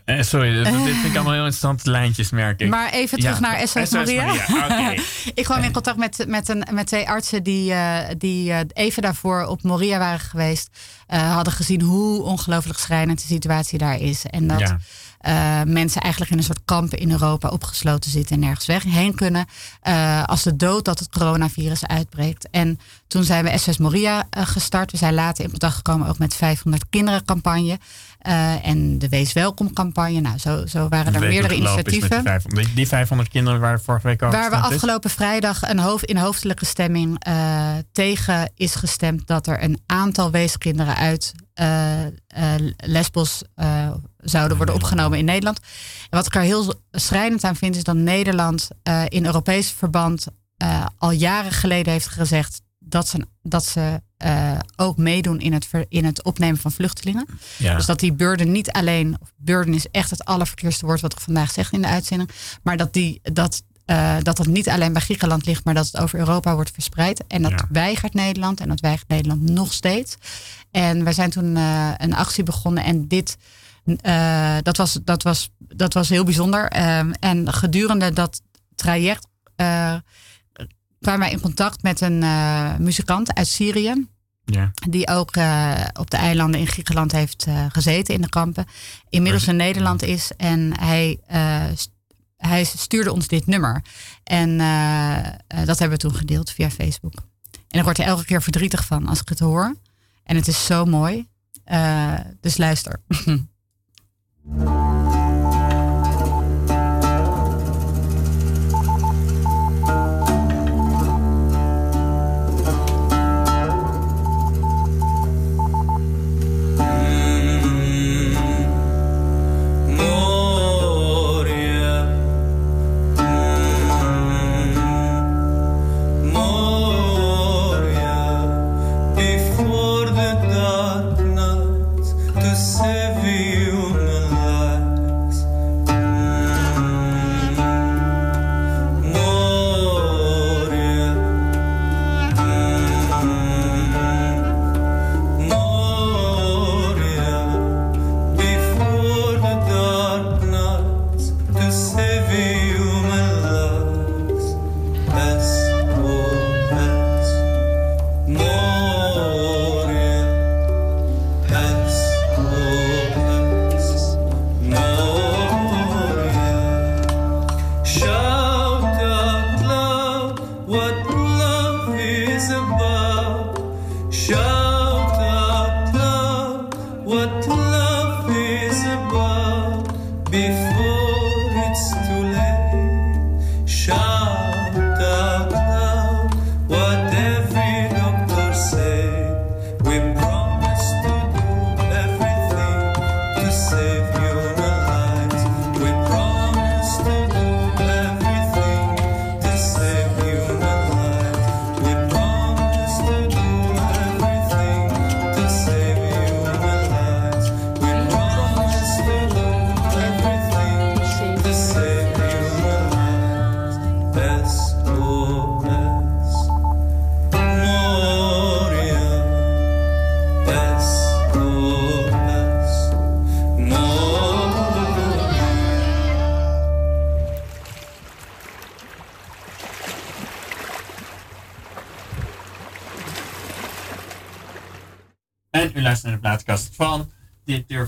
[0.05, 2.68] eh, sorry, dit, dit vind ik allemaal heel interessante lijntjes, merk ik.
[2.68, 4.32] Maar even terug Ja, naar SOS Maria.
[4.64, 5.03] Oké.
[5.41, 9.03] ik kwam in contact met, met, een, met twee artsen die, eh, die eh, even
[9.03, 10.68] daarvoor op Moria waren geweest.
[11.07, 14.24] eh, hadden gezien hoe ongelooflijk schrijnend de situatie daar is.
[14.30, 14.78] En dat Ja.
[15.25, 19.14] Eh, mensen eigenlijk in een soort kampen in Europa opgesloten zitten en nergens weg heen
[19.14, 19.47] kunnen.
[19.81, 22.49] eh, als de dood dat het coronavirus uitbreekt.
[22.51, 24.91] En toen zijn we SOS Moria eh, gestart.
[24.91, 27.79] We zijn later in contact gekomen ook met 500 kinderen campagne.
[28.62, 30.20] en de Wees Welkom campagne.
[30.20, 32.11] Nou, zo, zo waren er meerdere initiatieven.
[32.11, 34.62] Die 500, die 500 kinderen waar vorige week over Waar we is?
[34.62, 37.22] afgelopen vrijdag een hoofd, in hoofdelijke stemming
[37.93, 41.33] tegen is gestemd dat er een aantal weeskinderen uit
[42.76, 45.59] Lesbos eh, zouden worden opgenomen in Nederland.
[46.11, 50.26] En wat ik er heel schrijnend aan vind, is dat Nederland eh, in Europees verband
[50.57, 55.66] eh, al jaren geleden heeft gezegd dat ze, dat ze eh, ook meedoen in het,
[55.66, 57.26] ver- in het opnemen van vluchtelingen.
[57.57, 57.76] Ja.
[57.76, 61.20] Dus dat die burden niet alleen, of burden is echt het allerverkeerste woord wat ik
[61.20, 62.30] vandaag zeg in de uitzending,
[62.62, 65.97] maar dat die, dat, eh, dat het niet alleen bij Griekenland ligt, maar dat het
[65.99, 67.24] over Europa wordt verspreid.
[67.26, 67.66] En dat Ja.
[67.70, 70.16] weigert Nederland en dat weigert Nederland nog steeds.
[70.70, 73.37] En wij zijn toen eh, een actie begonnen en dit,
[74.01, 76.68] eh, dat, was, dat, was, dat was heel bijzonder.
[76.68, 78.41] Ehm, en gedurende dat
[78.74, 79.26] traject
[81.01, 82.18] kwamen wij in contact met een
[82.82, 84.07] muzikant uit Syrië
[84.45, 84.70] ja.
[84.89, 85.37] die ook
[85.99, 88.66] op de eilanden in Griekenland heeft gezeten in de kampen.
[89.09, 91.18] Inmiddels in Nederland is en hij,
[91.74, 91.91] st-
[92.47, 93.84] hij stuurde ons dit nummer.
[94.24, 97.14] En eh, eh, dat hebben we toen gedeeld via Facebook.
[97.68, 99.76] En ik word er elke keer verdrietig van als ik het hoor.
[100.24, 101.28] En het is zo mooi.
[101.64, 103.03] Eh, dus luister.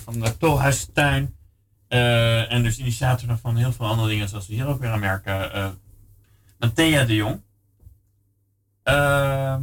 [0.01, 1.34] van de Tolhuistuin.
[1.88, 5.01] eh en dus initiator van heel veel andere dingen, zoals we hier ook weer aan
[5.01, 5.78] merken.
[6.59, 7.40] Matthea de Jong.
[8.82, 9.62] Ehm,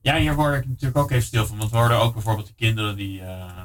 [0.00, 1.58] ja, hier word ik natuurlijk ook even stil van.
[1.58, 3.62] Want we hoorden ook bijvoorbeeld de kinderen die, eh,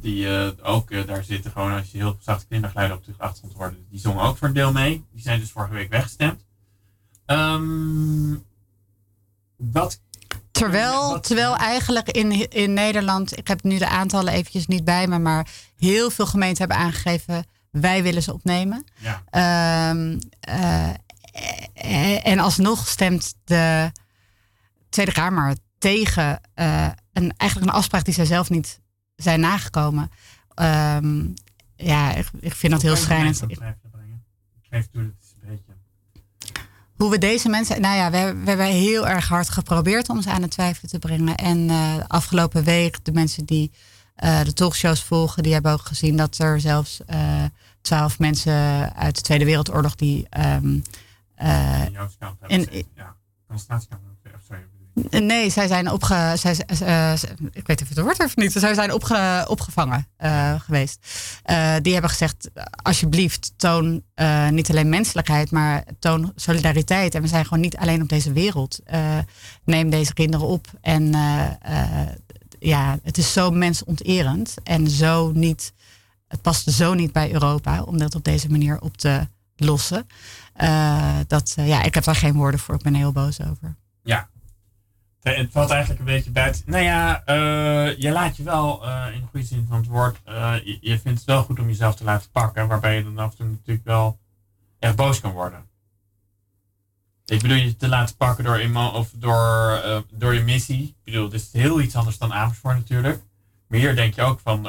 [0.00, 0.28] die
[0.62, 1.50] ook daar zitten.
[1.50, 3.74] Gewoon als je heel zacht kindergeluiden op de achtergrond hoort.
[3.90, 5.04] Die zongen ook voor een deel mee.
[5.12, 6.44] Die zijn dus vorige week weggestemd.
[7.26, 8.34] Ehm,
[9.56, 10.02] wat
[10.58, 15.18] Terwijl, terwijl eigenlijk in, in Nederland, ik heb nu de aantallen eventjes niet bij me,
[15.18, 18.84] maar heel veel gemeenten hebben aangegeven, wij willen ze opnemen.
[18.96, 19.22] Ja.
[19.30, 20.88] Ehm, eh,
[21.74, 23.92] eh, en alsnog stemt de
[24.88, 28.80] Tweede Kamer tegen eh, een, eigenlijk een afspraak die zij zelf niet
[29.16, 30.10] zijn nagekomen.
[30.54, 31.26] Ehm,
[31.76, 33.42] ja, ik, ik vind dat heel schrijnend.
[33.42, 33.58] Ik
[34.70, 34.86] geef.
[36.96, 37.80] Hoe we deze mensen.
[37.80, 40.90] Nou ja, we, hebben- we hebben heel erg hard geprobeerd om ze aan het twijfelen
[40.90, 41.34] te brengen.
[41.36, 43.70] En eh, afgelopen week, de mensen die
[44.14, 47.44] eh, de talkshows volgen, die hebben ook gezien dat er zelfs eh,
[47.80, 50.26] twaalf mensen uit de Tweede Wereldoorlog die.
[50.30, 50.56] eh,
[52.48, 52.88] in gezeten.
[52.94, 53.14] Ja.
[54.96, 56.32] Of bedoel Nee, zij zijn opge...
[56.36, 57.12] Zij, uh,
[57.52, 58.52] ik weet even het woord even niet.
[58.52, 61.06] Zij zijn opge, opgevangen uh, geweest.
[61.82, 62.50] Die hebben gezegd,
[62.82, 64.02] alsjeblieft, toon
[64.50, 67.14] niet alleen menselijkheid, maar toon solidariteit.
[67.14, 68.80] En we zijn gewoon niet alleen op deze wereld.
[69.64, 70.66] neem deze kinderen op.
[70.80, 71.14] En
[72.58, 75.74] ja, het is zo mensonterend en zo niet...
[76.28, 80.06] Het past zo niet bij Europa om dat op deze manier op te lossen.
[81.26, 82.74] dat, ja, ik heb daar geen woorden voor.
[82.74, 83.76] Ik ben heel boos over.
[84.02, 84.28] Ja,
[85.34, 86.62] het valt eigenlijk een beetje buiten.
[86.66, 90.20] Nou ja, uh, je laat je wel uh, in de goede zin van het woord.
[90.28, 93.30] Uh, je, vindt het wel goed om jezelf te laten pakken, waarbij je dan af
[93.30, 94.18] en toe natuurlijk wel
[94.78, 95.64] echt boos kan worden.
[97.24, 100.82] Ik bedoel je te laten pakken door, of door, door je missie.
[100.82, 103.22] Ik bedoel, het is heel iets anders dan Amersfoort natuurlijk.
[103.68, 104.68] Maar hier denk je ook van,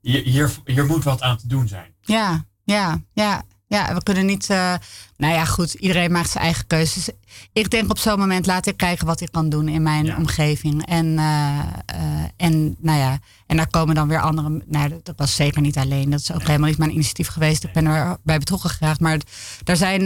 [0.00, 1.94] hier, hier moet wat aan te doen zijn.
[2.00, 3.42] Ja, ja, ja.
[3.72, 4.50] Ja, we kunnen niet.
[4.50, 4.74] Uh,
[5.16, 7.08] nou ja, goed, iedereen maakt zijn eigen keuzes.
[7.52, 10.86] Ik denk op zo'n moment laat ik kijken wat ik kan doen in mijn omgeving.
[10.86, 11.58] En, uh,
[11.94, 14.62] uh, en nou ja, en daar komen dan weer andere.
[14.66, 16.10] Nou, dat was zeker niet alleen.
[16.10, 17.64] Dat is ook helemaal niet mijn initiatief geweest.
[17.64, 19.00] Ik ben erbij betrokken geraakt.
[19.00, 19.18] Maar
[19.64, 20.02] daar zijn,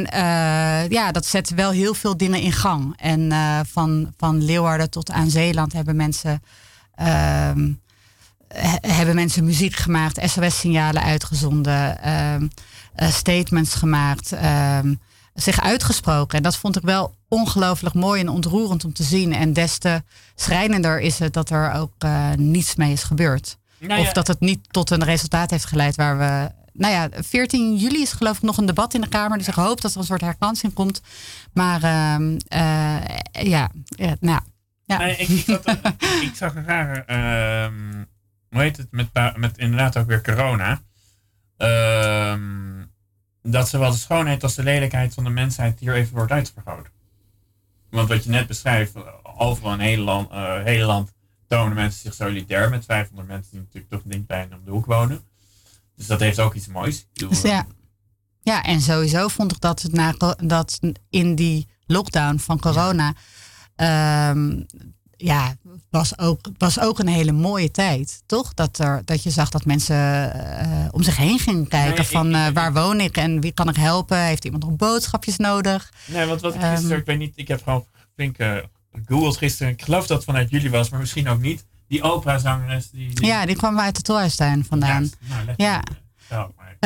[0.90, 2.94] ja, dat zet wel heel veel dingen in gang.
[2.96, 3.32] En
[3.72, 6.42] van, van Leeuwarden tot aan Zeeland hebben mensen.
[6.94, 7.72] Ehm,
[8.80, 12.02] hebben mensen muziek gemaakt, SOS-signalen uitgezonden.
[12.02, 12.46] Ehm,
[12.96, 14.78] statements gemaakt, uh,
[15.34, 16.36] zich uitgesproken.
[16.36, 19.34] En dat vond ik wel ongelooflijk mooi en ontroerend om te zien.
[19.34, 20.02] En des te
[20.34, 23.56] schrijnender is het dat er ook uh, niets mee is gebeurd.
[23.78, 26.50] Nou of dat het niet tot een resultaat heeft geleid waar we.
[26.72, 29.38] Nou ja, 14 juli is geloof ik nog een debat in de Kamer.
[29.38, 31.00] Dus ik hoop dat er een soort herkansing komt.
[31.52, 32.36] Maar uh,
[33.30, 34.40] ja, ja, nou.
[34.84, 34.98] Ja.
[34.98, 35.60] Nee, ik, ik,
[36.28, 37.04] ik, zag een rare.
[37.04, 38.04] Ehm,
[38.50, 38.86] hoe heet het?
[38.90, 40.80] Met, met inderdaad ook weer corona.
[41.56, 42.65] Ehm,
[43.50, 46.86] dat zowel de schoonheid als de lelijkheid van de mensheid hier even wordt uitvergroot.
[47.90, 48.94] Want wat je net beschrijft,
[49.36, 51.12] overal in hele land, uh, hele land
[51.46, 54.86] tonen mensen zich solidair met 500 mensen die natuurlijk toch niet bij om de hoek
[54.86, 55.20] wonen.
[55.96, 57.06] Dus dat heeft ook iets moois.
[57.12, 57.66] Dus ja.
[58.42, 60.80] ja, en sowieso vond ik dat, het na, dat
[61.10, 63.14] in die lockdown van corona.
[63.76, 64.30] Ja.
[64.30, 64.66] Um,
[65.16, 65.56] ja,
[65.90, 68.54] was ook, was ook een hele mooie tijd, toch?
[68.54, 72.48] Dat, er, dat je zag dat mensen uh, om zich heen gingen kijken van uh,
[72.48, 74.18] waar woon ik en wie kan ik helpen?
[74.18, 75.92] Heeft iemand nog boodschapjes nodig?
[76.04, 78.56] Nee, want wat ik gisteren, um, ik weet niet, ik heb gewoon flink uh,
[78.92, 79.72] gegoogeld gisteren.
[79.72, 81.64] Ik geloof dat het vanuit jullie was, maar misschien ook niet.
[81.88, 82.90] Die operazangeres.
[82.90, 83.26] Die, die...
[83.26, 85.10] Ja, die kwam uit de Tolhuistuin vandaan.
[85.20, 85.82] Ja, nou, ja.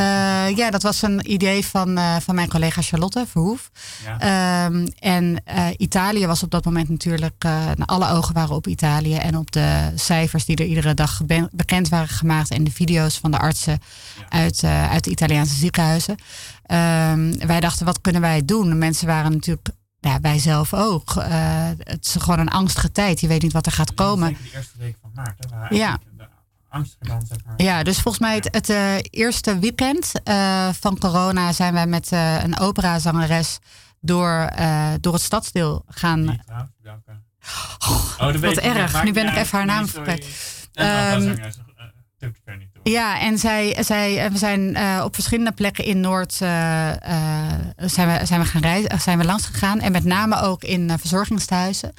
[0.01, 3.71] Uh, ja, dat was een idee van, uh, van mijn collega Charlotte Verhoef.
[4.05, 4.67] Ja.
[4.67, 7.45] Um, en uh, Italië was op dat moment natuurlijk,
[7.85, 11.21] alle ogen waren op Italië en op de cijfers die er iedere dag
[11.51, 13.79] bekend waren gemaakt en de video's van de artsen
[14.19, 14.29] ja.
[14.29, 16.13] uit, uit de Italiaanse ziekenhuizen.
[16.13, 18.69] Um, wij dachten, wat kunnen wij doen?
[18.69, 19.69] De mensen waren natuurlijk
[20.01, 21.15] ja, wij zelf ook.
[21.17, 21.25] Uh,
[21.79, 23.21] het is gewoon een angstige tijd.
[23.21, 24.33] Je weet niet wat er gaat komen.
[24.33, 25.47] De eerste week van maart.
[25.51, 25.99] Hè, ja
[26.71, 27.55] Amsterdam, zeg maar.
[27.57, 32.13] Ja, dus volgens mij het, het uh, eerste weekend uh, van corona zijn wij met
[32.13, 33.59] uh, een operazangeres
[34.01, 34.51] door,
[35.01, 36.29] door het stadsdeel gaan.
[36.29, 39.05] Oh, oh, wat erg.
[39.05, 40.29] Nu ben ik even haar naam vergeten.
[40.73, 41.39] Um,
[42.83, 46.99] ja, en zij, zij, we zijn op verschillende plekken in Noord zijn,
[47.77, 47.89] we,
[48.25, 49.81] zijn, we gaan reizen, zijn we langs gegaan.
[49.81, 51.93] En met name ook in verzorgingstehuizen.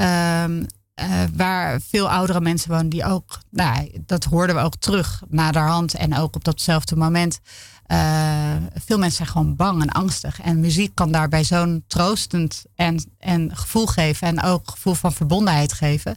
[0.00, 0.66] Um,
[1.00, 5.94] uh, waar veel oudere mensen wonen die ook, nou, dat hoorden we ook terug naderhand
[5.94, 7.40] en ook op datzelfde moment.
[7.86, 10.40] Uh, veel mensen zijn gewoon bang en angstig.
[10.40, 14.28] En muziek kan daarbij zo'n troostend en, en gevoel geven.
[14.28, 16.16] En ook gevoel van verbondenheid geven.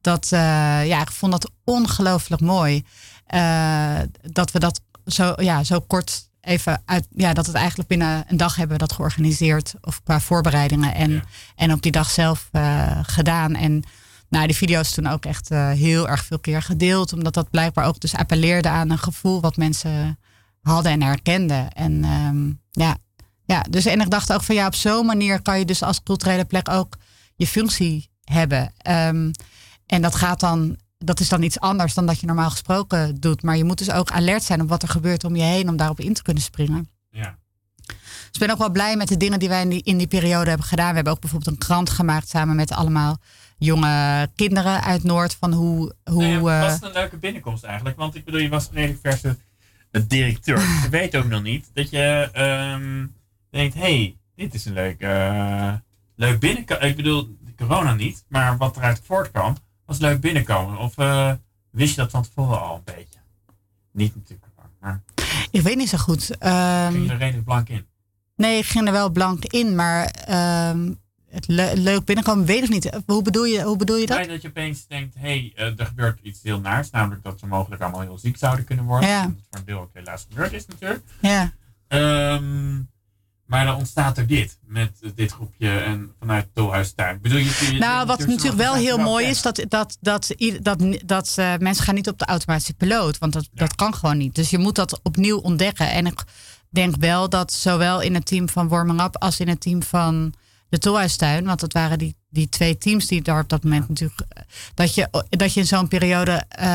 [0.00, 0.38] Dat, uh,
[0.86, 2.84] ja, ik vond dat ongelooflijk mooi.
[4.22, 8.36] dat we dat zo, ja, zo kort even uit, ja, dat het eigenlijk binnen een
[8.36, 9.74] dag hebben we dat georganiseerd.
[9.80, 10.94] Of qua voorbereidingen.
[10.94, 11.22] En, ja.
[11.56, 12.50] en op die dag zelf
[13.02, 13.54] gedaan.
[13.54, 13.84] En
[14.32, 17.12] nou, die video's toen ook echt uh, heel erg veel keer gedeeld.
[17.12, 20.18] Omdat dat blijkbaar ook dus appelleerde aan een gevoel wat mensen
[20.60, 21.72] hadden en herkenden.
[21.72, 22.96] En um, ja,
[23.44, 26.02] ja, dus en ik dacht ook van ja, op zo'n manier kan je dus als
[26.02, 26.96] culturele plek ook
[27.36, 28.72] je functie hebben.
[28.88, 29.30] Um,
[29.86, 33.42] en dat gaat dan, dat is dan iets anders dan dat je normaal gesproken doet.
[33.42, 35.76] Maar je moet dus ook alert zijn op wat er gebeurt om je heen om
[35.76, 36.88] daarop in te kunnen springen.
[37.10, 37.36] Ja.
[37.86, 40.06] Dus ik ben ook wel blij met de dingen die wij in die, in die
[40.06, 40.88] periode hebben gedaan.
[40.88, 43.18] We hebben ook bijvoorbeeld een krant gemaakt samen met allemaal
[43.64, 45.34] jonge kinderen uit Noord.
[45.34, 45.94] Van hoe.
[46.04, 47.96] hoe nou ja, was een leuke binnenkomst eigenlijk?
[47.96, 49.36] Want ik bedoel, je was redelijk verse
[50.06, 50.58] directeur.
[50.82, 52.30] je weet ook nog niet dat je
[52.76, 53.14] um,
[53.50, 55.72] denkt: hey, dit is een leuk, uh,
[56.16, 56.88] leuk binnenkomen.
[56.88, 59.56] Ik bedoel, corona niet, maar wat eruit voortkwam,
[59.86, 60.78] was leuk binnenkomen.
[60.78, 61.32] Of uh,
[61.70, 63.18] wist je dat van tevoren al een beetje?
[63.92, 64.46] Niet natuurlijk,
[64.80, 65.02] maar.
[65.50, 66.30] Ik weet niet zo goed.
[66.30, 67.86] Um, ging je er redelijk blank in?
[68.36, 70.14] Nee, ik ging er wel blank in, maar
[70.70, 71.00] um,
[71.32, 73.00] het le- leuk binnenkomen, weet ik niet.
[73.06, 74.24] Hoe bedoel je, hoe bedoel je dat?
[74.28, 76.90] Dat je opeens denkt, hé, hey, eh, er gebeurt iets heel naars.
[76.90, 79.08] Namelijk dat ze mogelijk allemaal heel ziek zouden kunnen worden.
[79.08, 79.22] Ja.
[79.22, 81.02] Dat voor een deel ook helaas gebeurd is natuurlijk.
[81.20, 81.52] Ja.
[81.88, 82.80] Ehm,
[83.46, 84.58] maar dan ontstaat er dit.
[84.66, 87.18] Met eh, dit groepje en vanuit Tolhuistuin.
[87.22, 90.78] Bedoel, je, je- je- Nou, wat natuurlijk wel heel mooi is, dat dat, dat, dat,
[91.04, 93.18] dat eh, mensen gaan niet op de automatische piloot.
[93.18, 94.34] Want dat, dat kan gewoon niet.
[94.34, 95.90] Dus je moet dat opnieuw ontdekken.
[95.90, 96.24] En ik
[96.70, 100.34] denk wel dat zowel in het team van Warming Up als in het team van
[100.72, 104.20] de Tolhuistuin, want dat waren die, die twee teams die daar op dat moment natuurlijk,
[104.28, 104.42] eh,
[104.74, 106.66] dat je, dat je in zo'n periode, eh,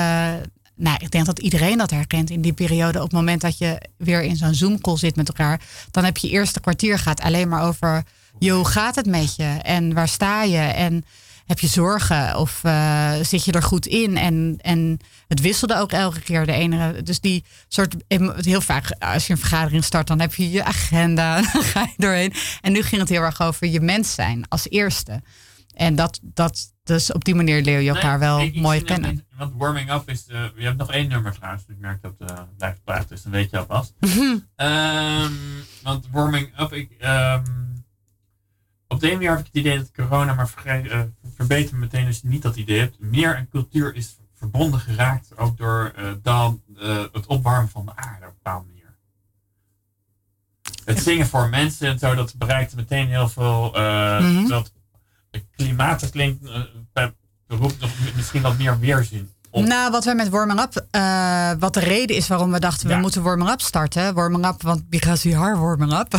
[0.75, 3.81] nou, ik denk dat iedereen dat herkent in die periode, op het moment dat je
[3.97, 7.63] weer in zo'n Zoom-call zit met elkaar, dan heb je eerste kwartier gaat alleen maar
[7.63, 8.03] over,
[8.39, 9.57] joh, hoe gaat het met je?
[9.61, 10.57] En waar sta je?
[10.57, 11.05] En
[11.47, 14.17] heb je zorgen of eh, zit je er goed in?
[14.17, 17.03] En, en het wisselde ook elke keer de ene.
[17.03, 17.95] Dus die soort,
[18.35, 21.93] heel vaak als je een vergadering start, dan heb je je agenda, dan ga je
[21.97, 22.33] doorheen.
[22.61, 25.21] En nu ging het heel erg over je mens zijn als eerste.
[25.73, 29.25] En dat, dat dus op die manier leer je elkaar wel mooi kennen.
[29.37, 31.63] Want warming up is, eh, je hebt nog één nummer trouwens.
[31.67, 33.93] Ik merk dat het blijft praten, dus dan weet je alvast.
[34.55, 35.31] Ehm,
[35.83, 37.43] want warming up, ik, ehm,
[38.97, 41.01] op de ene manier heb ik het idee dat corona, maar uh,
[41.35, 42.99] verbeter me meteen als je niet dat idee hebt.
[42.99, 47.95] Meer en cultuur is verbonden geraakt, ook door uh, dan, uh, het opwarmen van de
[47.95, 48.95] aarde op een bepaalde manier.
[50.85, 53.69] Het zingen voor mensen en zo, dat bereikt meteen heel veel.
[53.71, 54.47] Mm -hmm.
[54.47, 54.71] Dat
[55.55, 56.49] klimaat, dat klinkt,
[57.47, 59.31] roept nog misschien wat meer weerzin.
[59.51, 62.95] Nou, wat we met Warming Up, uh, wat de reden is waarom we dachten ja.
[62.95, 64.13] we moeten Warming Up starten.
[64.13, 66.11] Warming Up, want because we are warming up.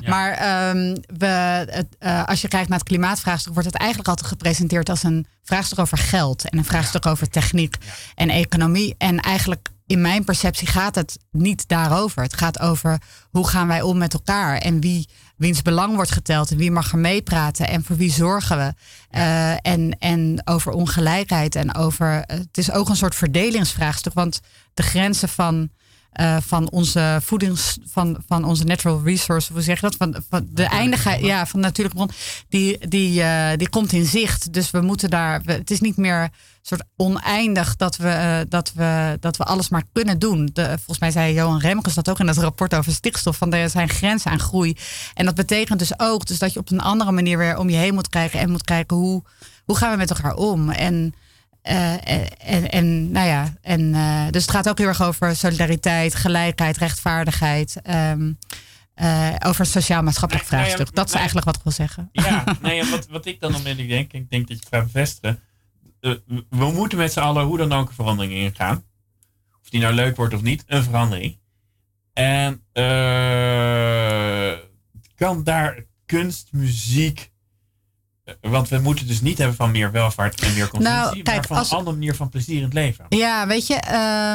[0.00, 0.08] ja.
[0.08, 0.30] Maar
[0.68, 1.26] um, we,
[1.70, 5.26] het, uh, als je kijkt naar het klimaatvraagstuk, wordt het eigenlijk altijd gepresenteerd als een
[5.42, 7.76] vraagstuk over geld en een vraagstuk over techniek
[8.14, 8.94] en economie.
[8.98, 12.22] En eigenlijk in mijn perceptie gaat het niet daarover.
[12.22, 16.50] Het gaat over hoe gaan wij om met elkaar en wie wiens belang wordt geteld
[16.50, 18.74] en wie mag er meepraten en voor wie zorgen we.
[19.18, 22.22] Uh, en, en over ongelijkheid en over.
[22.26, 24.40] Het is ook een soort verdelingsvraagstuk, want
[24.74, 25.70] de grenzen van.
[26.20, 29.96] Uh, van onze voedings, van, van onze natural resource, hoe zeg je dat?
[29.96, 32.10] Van, van de eindigheid, ja, van natuurlijke bron,
[32.48, 34.52] die, die, uh, die komt in zicht.
[34.52, 36.30] Dus we moeten daar, we, het is niet meer
[36.62, 40.50] soort oneindig dat we, uh, dat we, dat we alles maar kunnen doen.
[40.52, 43.70] De, volgens mij zei Johan Remmekes dat ook in dat rapport over stikstof, van er
[43.70, 44.76] zijn grenzen aan groei.
[45.14, 47.76] En dat betekent dus ook dus dat je op een andere manier weer om je
[47.76, 49.22] heen moet kijken en moet kijken hoe,
[49.64, 50.70] hoe gaan we met elkaar om.
[50.70, 51.14] En
[51.62, 51.92] uh,
[52.38, 56.76] en, en, nou ja, en, uh, dus het gaat ook heel erg over solidariteit, gelijkheid,
[56.76, 57.76] rechtvaardigheid.
[57.90, 58.38] Um,
[58.96, 60.94] uh, over een sociaal-maatschappelijk nee, vraagstuk.
[60.94, 62.08] Dat is eigenlijk wat ik wil zeggen.
[62.12, 65.40] Ja, nee, wat, wat ik dan onmiddellijk denk, ik denk dat je het gaat bevestigen.
[66.48, 68.84] we moeten met z'n allen hoe dan ook een verandering ingaan.
[69.62, 71.38] Of die nou leuk wordt of niet, een verandering.
[72.12, 72.64] En
[75.14, 77.29] kan daar kunst, muziek,
[78.40, 81.46] want we moeten dus niet hebben van meer welvaart en meer consumptie, nou, kijk, maar
[81.46, 83.06] van als, een andere manier van plezier in het leven.
[83.08, 83.74] Ja, weet je,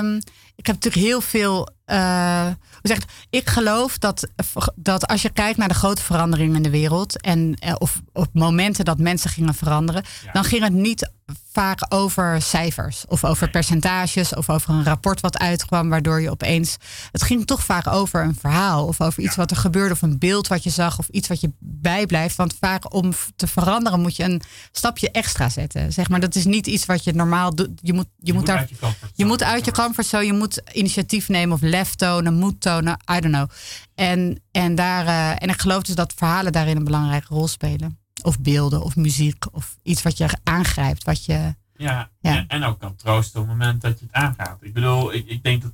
[0.04, 0.20] um,
[0.56, 1.74] ik heb natuurlijk heel veel.
[1.86, 2.48] Uh,
[2.82, 4.28] zeg ik, ik geloof dat,
[4.76, 8.28] dat als je kijkt naar de grote veranderingen in de wereld en uh, of op
[8.34, 10.32] momenten dat mensen gingen veranderen, ja.
[10.32, 11.12] dan ging het niet
[11.52, 16.78] vaak over cijfers of over percentages of over een rapport wat uitkwam, waardoor je opeens.
[17.12, 19.42] Het ging toch vaak over een verhaal of over iets ja.
[19.42, 22.36] wat er gebeurde of een beeld wat je zag of iets wat je bijblijft.
[22.36, 24.42] Want vaak om te veranderen moet je een
[24.72, 25.94] stapje extra zetten.
[25.94, 27.70] Zeg maar, dat is niet iets wat je normaal doet.
[27.82, 28.58] Je moet, je, je moet, moet daar.
[28.58, 32.62] Uit je, je moet uit je comfortzone, je moet initiatief nemen of lef tonen, moed
[32.62, 33.50] tonen, I don't know.
[33.96, 38.00] En, en, daar, uh, en ik geloof dus dat verhalen daarin een belangrijke rol spelen.
[38.22, 41.56] Of beelden of muziek of iets wat je aangrijpt, wat je.
[41.76, 42.46] Ja, ja.
[42.48, 44.58] En ook kan troosten op het moment dat je het aangaat.
[44.62, 45.74] Ik bedoel, ik, ik denk dat.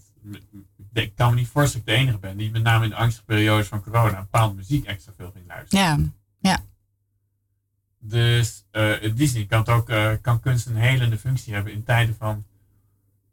[0.94, 2.96] Ik kan me niet voorstellen dat ik de enige ben die met name in de
[2.96, 6.14] angstige periodes van corona bepaalde muziek extra veel ging luisteren.
[6.40, 6.60] Ja, ja.
[8.00, 11.84] Dus uh, die zin kan, het ook, uh, kan kunst een helende functie hebben in
[11.84, 12.46] tijden van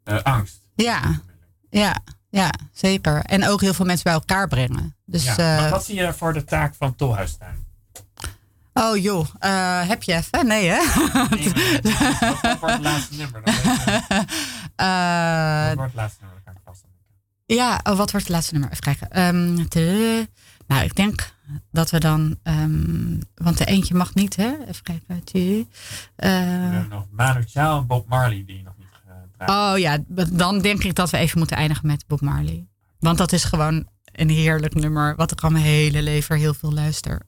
[0.05, 0.61] uh, angst.
[0.75, 1.21] Ja,
[1.69, 1.99] ja,
[2.29, 3.21] ja, zeker.
[3.21, 4.95] En ook heel veel mensen bij elkaar brengen.
[5.05, 7.67] Dus, ja, maar wat zie je voor de taak van Tolhuistuin?
[8.73, 10.47] Oh joh, uh, heb je even?
[10.47, 10.79] Nee hè?
[11.29, 11.51] Nee,
[12.59, 13.41] wordt het laatste nummer?
[13.43, 13.53] Dan
[14.75, 16.41] uh, wat wordt het laatste nummer?
[16.43, 16.83] Dan kan ik vast
[17.45, 18.71] Ja, oh, wat wordt het laatste nummer?
[18.71, 19.27] Even kijken.
[19.35, 20.27] Um, de,
[20.67, 21.33] nou, ik denk
[21.71, 22.39] dat we dan...
[22.43, 24.53] Um, want de eentje mag niet, hè?
[24.67, 25.23] Even kijken.
[25.35, 25.65] Uh,
[26.15, 28.73] we hebben nog Manu Chao en Bob Marley die nog
[29.45, 29.97] Oh ja,
[30.31, 32.65] dan denk ik dat we even moeten eindigen met Bob Marley.
[32.99, 36.73] Want dat is gewoon een heerlijk nummer, wat ik al mijn hele leven heel veel
[36.73, 37.21] luister.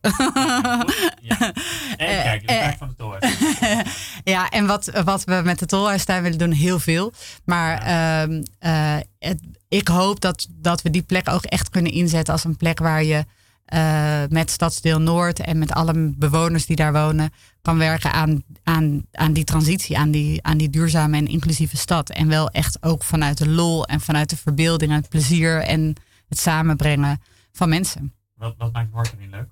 [1.22, 1.38] Ja.
[1.98, 3.86] En kijk, de van de tolhuistuin.
[4.24, 7.14] ja, en wat, wat we met de tolhuistuin willen doen, heel veel.
[7.46, 8.28] Maar ja.
[8.28, 12.58] uh, het, ik hoop dat, dat we die plek ook echt kunnen inzetten als een
[12.58, 13.26] plek waar je
[13.72, 19.06] eh, met Stadsdeel Noord en met alle bewoners die daar wonen, kan werken aan, aan,
[19.12, 22.10] aan die transitie, aan die, aan die duurzame en inclusieve stad.
[22.10, 25.96] En wel echt ook vanuit de lol en vanuit de verbeelding en het plezier en
[26.28, 28.14] het samenbrengen van mensen.
[28.36, 29.50] Wat, wat maakt Noord niet leuk?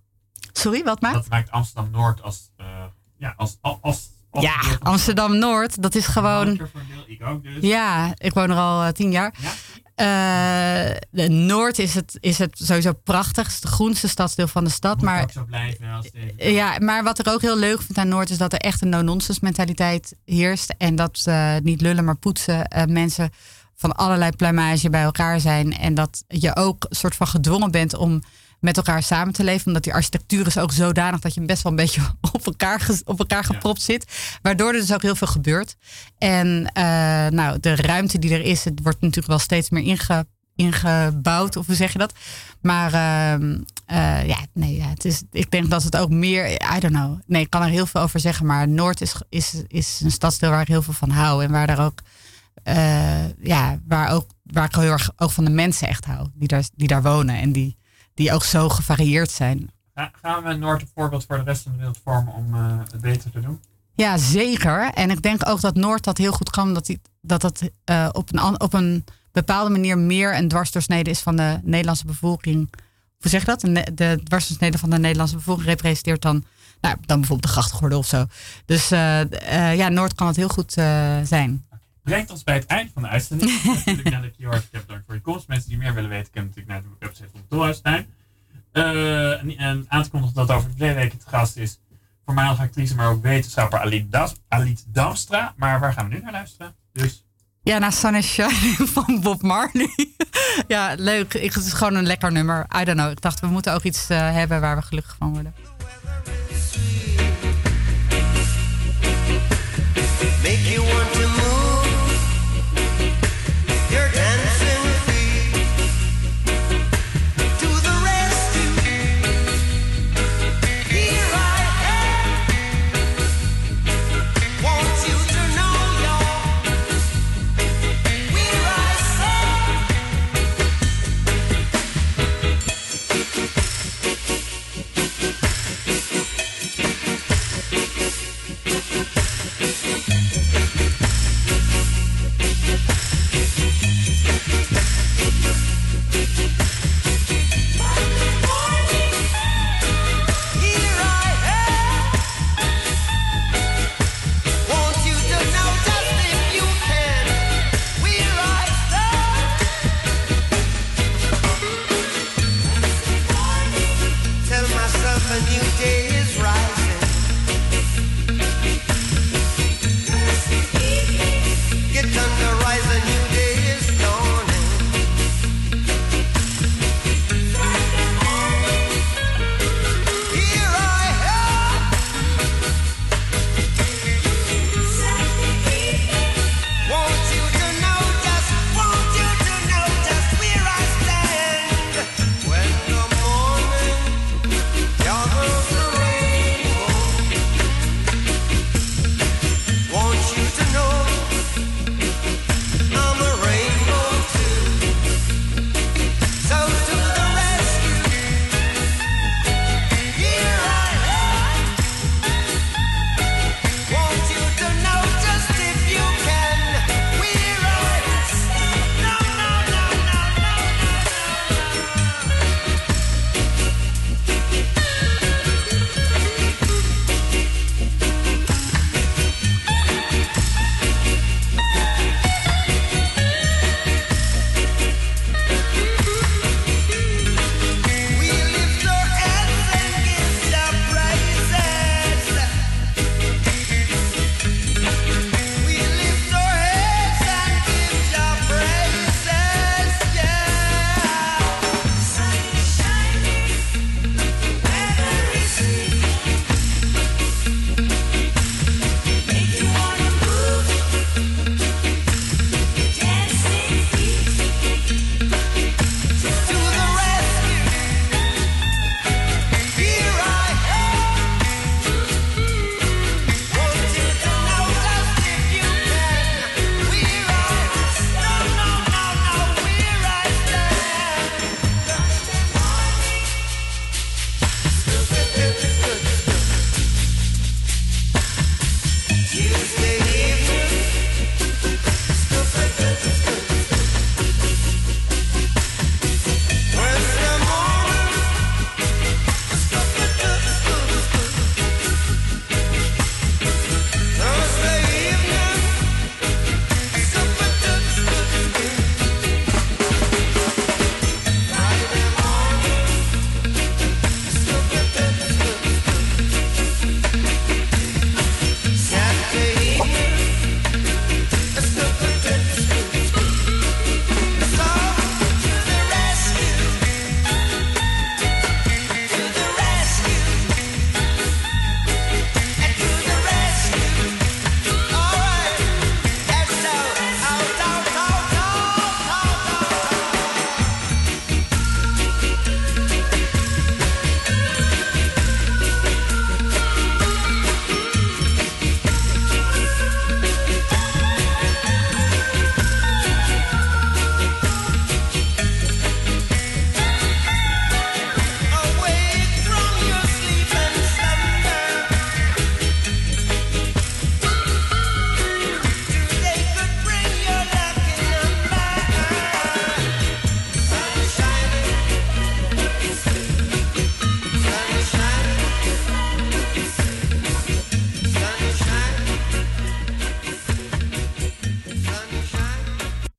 [0.51, 1.15] Sorry, wat maakt?
[1.15, 2.65] Wat maakt Amsterdam Noord als, uh,
[3.17, 3.79] ja, als, als,
[4.29, 6.69] als ja, Amsterdam Noord, dat is gewoon.
[7.05, 7.63] Ik ook dus.
[7.63, 9.35] Ja, ik woon er al uh, tien jaar.
[9.41, 9.51] Ja?
[9.99, 10.05] Uh,
[11.11, 13.45] de Noord is het, is het sowieso prachtig.
[13.45, 14.95] Het is groenste stadsdeel van de stad.
[14.95, 18.07] Moet maar, ook zo blijven als Ja, maar wat ik ook heel leuk vind aan
[18.07, 20.73] Noord is dat er echt een no-nonsense mentaliteit heerst.
[20.77, 22.67] En dat uh, niet lullen, maar poetsen.
[22.75, 23.29] Uh, mensen
[23.75, 25.77] van allerlei pluimage bij elkaar zijn.
[25.77, 28.21] En dat je ook een soort van gedwongen bent om
[28.59, 29.67] met elkaar samen te leven.
[29.67, 32.01] Omdat die architectuur is ook zodanig dat je best wel een beetje
[32.31, 34.37] op elkaar, op elkaar gepropt zit.
[34.41, 35.75] Waardoor er dus ook heel veel gebeurt.
[36.17, 36.83] En uh,
[37.27, 41.55] nou, de ruimte die er is, het wordt natuurlijk wel steeds meer inge, ingebouwd.
[41.55, 42.13] Of hoe zeg je dat?
[42.61, 43.47] Maar uh,
[43.87, 47.19] uh, ja, nee, ja, het is, ik denk dat het ook meer, I don't know.
[47.25, 48.45] Nee, ik kan er heel veel over zeggen.
[48.45, 51.43] Maar Noord is, is, is een stadsdeel waar ik heel veel van hou.
[51.43, 52.01] En waar daar ook
[53.41, 56.27] ja, waar, ook, waar ik heel erg ook van de mensen echt hou.
[56.33, 57.78] Die daar, die daar wonen en die,
[58.19, 59.69] die ook zo gevarieerd zijn.
[60.21, 63.01] Gaan we Noord een voorbeeld voor de rest van de wereld vormen om uh, het
[63.01, 63.61] beter te doen?
[63.93, 64.91] Ja, zeker.
[64.93, 66.73] En ik denk ook dat Noord dat heel goed kan.
[66.73, 67.61] Dat die, dat, dat
[67.91, 72.73] uh, op, een, op een bepaalde manier meer een dwarsdoorsnede is van de Nederlandse bevolking.
[73.19, 73.61] Hoe zeg je dat?
[73.61, 76.43] De, de dwarsdoorsnede van de Nederlandse bevolking representeert dan,
[76.81, 78.25] nou, dan bijvoorbeeld de grachtgordel of zo.
[78.65, 79.21] Dus uh,
[79.75, 80.73] ja, Noord kan het heel goed
[81.23, 81.65] zijn
[82.09, 83.63] brengt ons bij het eind van de uitzending.
[83.85, 84.63] natuurlijk naar de keyword.
[84.63, 85.47] Ik heb dank voor je komst.
[85.47, 88.07] Mensen die meer willen weten, kunnen natuurlijk naar de website van de Tolhuistuin.
[88.73, 91.79] Uh, en kondigen dat over twee weken te gast is
[92.25, 95.53] voormalige actrice, maar ook wetenschapper Alit, das, Alit Damstra.
[95.57, 96.75] Maar waar gaan we nu naar luisteren?
[96.93, 97.25] Dus...
[97.61, 98.39] Ja, naar Sun is
[98.95, 99.89] van Bob Marley.
[100.67, 101.33] ja, leuk.
[101.33, 102.65] Het is gewoon een lekker nummer.
[102.81, 103.11] I don't know.
[103.11, 105.53] Ik dacht, we moeten ook iets uh, hebben waar we gelukkig van worden.